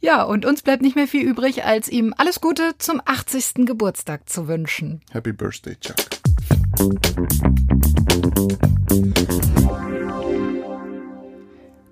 Ja, 0.00 0.22
und 0.22 0.44
uns 0.44 0.62
bleibt 0.62 0.82
nicht 0.82 0.94
mehr 0.94 1.08
viel 1.08 1.26
übrig, 1.26 1.64
als 1.64 1.88
ihm 1.88 2.14
alles 2.16 2.40
Gute 2.40 2.74
zum 2.78 3.00
80. 3.04 3.66
Geburtstag 3.66 4.28
zu 4.28 4.46
wünschen. 4.46 5.00
Happy 5.10 5.32
Birthday, 5.32 5.76
Chuck. 5.76 5.96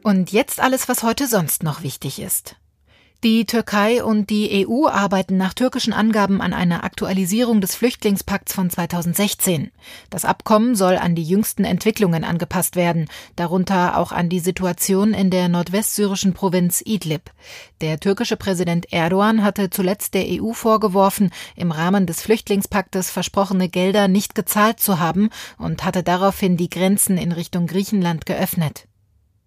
Und 0.02 0.32
jetzt 0.32 0.60
alles, 0.60 0.88
was 0.88 1.02
heute 1.02 1.26
sonst 1.26 1.62
noch 1.62 1.82
wichtig 1.82 2.20
ist. 2.20 2.56
Die 3.24 3.46
Türkei 3.46 4.04
und 4.04 4.28
die 4.28 4.68
EU 4.68 4.86
arbeiten 4.86 5.38
nach 5.38 5.54
türkischen 5.54 5.94
Angaben 5.94 6.42
an 6.42 6.52
einer 6.52 6.84
Aktualisierung 6.84 7.62
des 7.62 7.74
Flüchtlingspakts 7.74 8.52
von 8.52 8.68
2016. 8.68 9.70
Das 10.10 10.26
Abkommen 10.26 10.74
soll 10.74 10.98
an 10.98 11.14
die 11.14 11.22
jüngsten 11.22 11.64
Entwicklungen 11.64 12.22
angepasst 12.22 12.76
werden, 12.76 13.08
darunter 13.34 13.96
auch 13.96 14.12
an 14.12 14.28
die 14.28 14.40
Situation 14.40 15.14
in 15.14 15.30
der 15.30 15.48
nordwestsyrischen 15.48 16.34
Provinz 16.34 16.82
Idlib. 16.84 17.30
Der 17.80 17.98
türkische 17.98 18.36
Präsident 18.36 18.92
Erdogan 18.92 19.42
hatte 19.42 19.70
zuletzt 19.70 20.12
der 20.12 20.26
EU 20.28 20.52
vorgeworfen, 20.52 21.30
im 21.56 21.72
Rahmen 21.72 22.04
des 22.04 22.20
Flüchtlingspaktes 22.20 23.08
versprochene 23.10 23.70
Gelder 23.70 24.06
nicht 24.06 24.34
gezahlt 24.34 24.80
zu 24.80 25.00
haben 25.00 25.30
und 25.56 25.82
hatte 25.82 26.02
daraufhin 26.02 26.58
die 26.58 26.68
Grenzen 26.68 27.16
in 27.16 27.32
Richtung 27.32 27.68
Griechenland 27.68 28.26
geöffnet. 28.26 28.86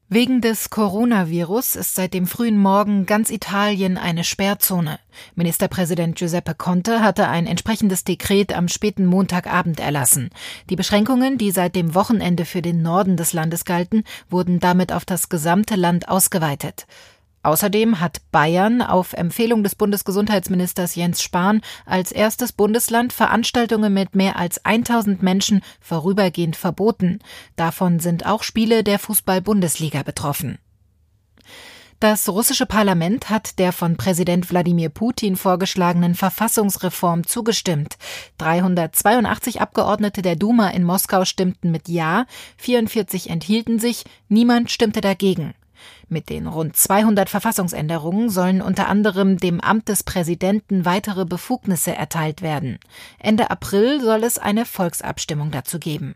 Wegen 0.10 0.40
des 0.40 0.70
Coronavirus 0.70 1.76
ist 1.76 1.96
seit 1.96 2.14
dem 2.14 2.28
frühen 2.28 2.58
Morgen 2.58 3.06
ganz 3.06 3.30
Italien 3.30 3.98
eine 3.98 4.24
Sperrzone. 4.24 5.00
Ministerpräsident 5.36 6.18
Giuseppe 6.18 6.56
Conte 6.56 7.02
hatte 7.02 7.28
ein 7.28 7.46
entsprechendes 7.46 8.06
Dekret 8.06 8.56
am 8.56 8.70
späten 8.70 9.06
Montagabend 9.06 9.82
erlassen. 9.82 10.30
Die 10.70 10.78
Beschränkungen, 10.78 11.38
die 11.38 11.52
seit 11.52 11.76
dem 11.76 11.94
Wochenende 11.94 12.46
für 12.46 12.62
den 12.62 12.82
Norden 12.82 13.18
des 13.18 13.34
Landes 13.34 13.66
galten, 13.66 14.06
wurden 14.30 14.62
damit 14.62 14.94
auf 14.94 15.04
das 15.04 15.28
gesamte 15.28 15.76
Land 15.76 16.08
ausgeweitet. 16.08 16.88
Außerdem 17.44 18.00
hat 18.00 18.22
Bayern 18.32 18.82
auf 18.82 19.14
Empfehlung 19.14 19.64
des 19.64 19.76
Bundesgesundheitsministers 19.76 20.96
Jens 20.96 21.22
Spahn 21.22 21.62
als 21.86 22.12
erstes 22.12 22.52
Bundesland 22.52 23.14
Veranstaltungen 23.14 23.94
mit 23.94 24.16
mehr 24.16 24.38
als 24.38 24.66
1000 24.66 25.24
Menschen 25.24 25.62
vorübergehend 25.80 26.56
verboten. 26.56 27.20
Davon 27.56 28.00
sind 28.00 28.26
auch 28.26 28.44
Spiele 28.44 28.84
der 28.84 29.00
Fußball-Bundesliga 29.00 30.04
betroffen. 30.04 30.58
Das 32.00 32.30
russische 32.30 32.68
Parlament 32.68 33.32
hat 33.32 33.58
der 33.58 33.72
von 33.72 33.98
Präsident 33.98 34.52
Wladimir 34.52 34.90
Putin 34.90 35.36
vorgeschlagenen 35.36 36.14
Verfassungsreform 36.14 37.26
zugestimmt. 37.26 37.98
382 38.38 39.62
Abgeordnete 39.62 40.22
der 40.22 40.36
Duma 40.36 40.70
in 40.70 40.84
Moskau 40.84 41.26
stimmten 41.26 41.72
mit 41.72 41.88
Ja, 41.90 42.28
44 42.58 43.32
enthielten 43.32 43.80
sich, 43.80 44.04
niemand 44.30 44.70
stimmte 44.70 45.02
dagegen. 45.02 45.56
Mit 46.10 46.30
den 46.30 46.48
rund 46.48 46.76
200 46.76 47.30
Verfassungsänderungen 47.30 48.30
sollen 48.30 48.62
unter 48.62 48.88
anderem 48.88 49.38
dem 49.38 49.60
Amt 49.60 49.90
des 49.90 50.04
Präsidenten 50.04 50.86
weitere 50.86 51.26
Befugnisse 51.26 51.96
erteilt 51.96 52.42
werden. 52.42 52.80
Ende 53.20 53.50
April 53.52 54.02
soll 54.02 54.24
es 54.24 54.38
eine 54.38 54.66
Volksabstimmung 54.66 55.52
dazu 55.52 55.80
geben. 55.80 56.16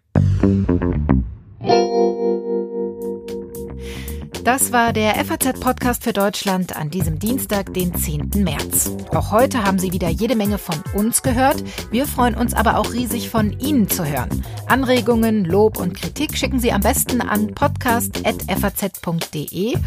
Das 4.44 4.72
war 4.72 4.92
der 4.92 5.24
FAZ-Podcast 5.24 6.04
für 6.04 6.14
Deutschland 6.14 6.76
an 6.76 6.90
diesem 6.90 7.20
Dienstag, 7.20 7.76
den 7.76 7.94
10. 7.94 8.32
März. 8.38 8.90
Auch 9.14 9.32
heute 9.32 9.64
haben 9.64 9.78
Sie 9.78 9.94
wieder 9.94 10.10
jede 10.10 10.36
Menge 10.36 10.58
von 10.58 10.78
uns 10.96 11.22
gehört. 11.22 11.64
Wir 11.92 12.08
freuen 12.08 12.34
uns 12.34 12.56
aber 12.56 12.80
auch 12.80 12.92
riesig 12.92 13.30
von 13.30 13.52
Ihnen 13.60 13.88
zu 13.88 14.04
hören. 14.04 14.44
Anregungen, 14.68 15.46
Lob 15.46 15.80
und 15.80 15.94
Kritik 15.94 16.36
schicken 16.36 16.60
Sie 16.60 16.72
am 16.72 16.82
besten 16.82 17.22
an 17.22 17.54
podcast.faz.de 17.54 19.78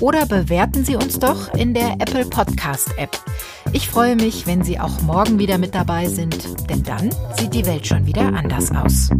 oder 0.00 0.24
bewerten 0.24 0.86
Sie 0.86 0.96
uns 0.96 1.18
doch 1.18 1.52
in 1.52 1.74
der 1.74 1.96
Apple 1.98 2.24
Podcast 2.24 2.88
App. 2.96 3.20
Ich 3.72 3.90
freue 3.90 4.16
mich, 4.16 4.46
wenn 4.46 4.64
Sie 4.64 4.80
auch 4.80 5.02
morgen 5.02 5.38
wieder 5.38 5.58
mit 5.58 5.74
dabei 5.74 6.08
sind, 6.08 6.70
denn 6.70 6.82
dann 6.82 7.10
sieht 7.38 7.52
die 7.52 7.66
Welt 7.66 7.86
schon 7.86 8.06
wieder 8.06 8.32
anders 8.32 8.70
aus. 8.72 9.10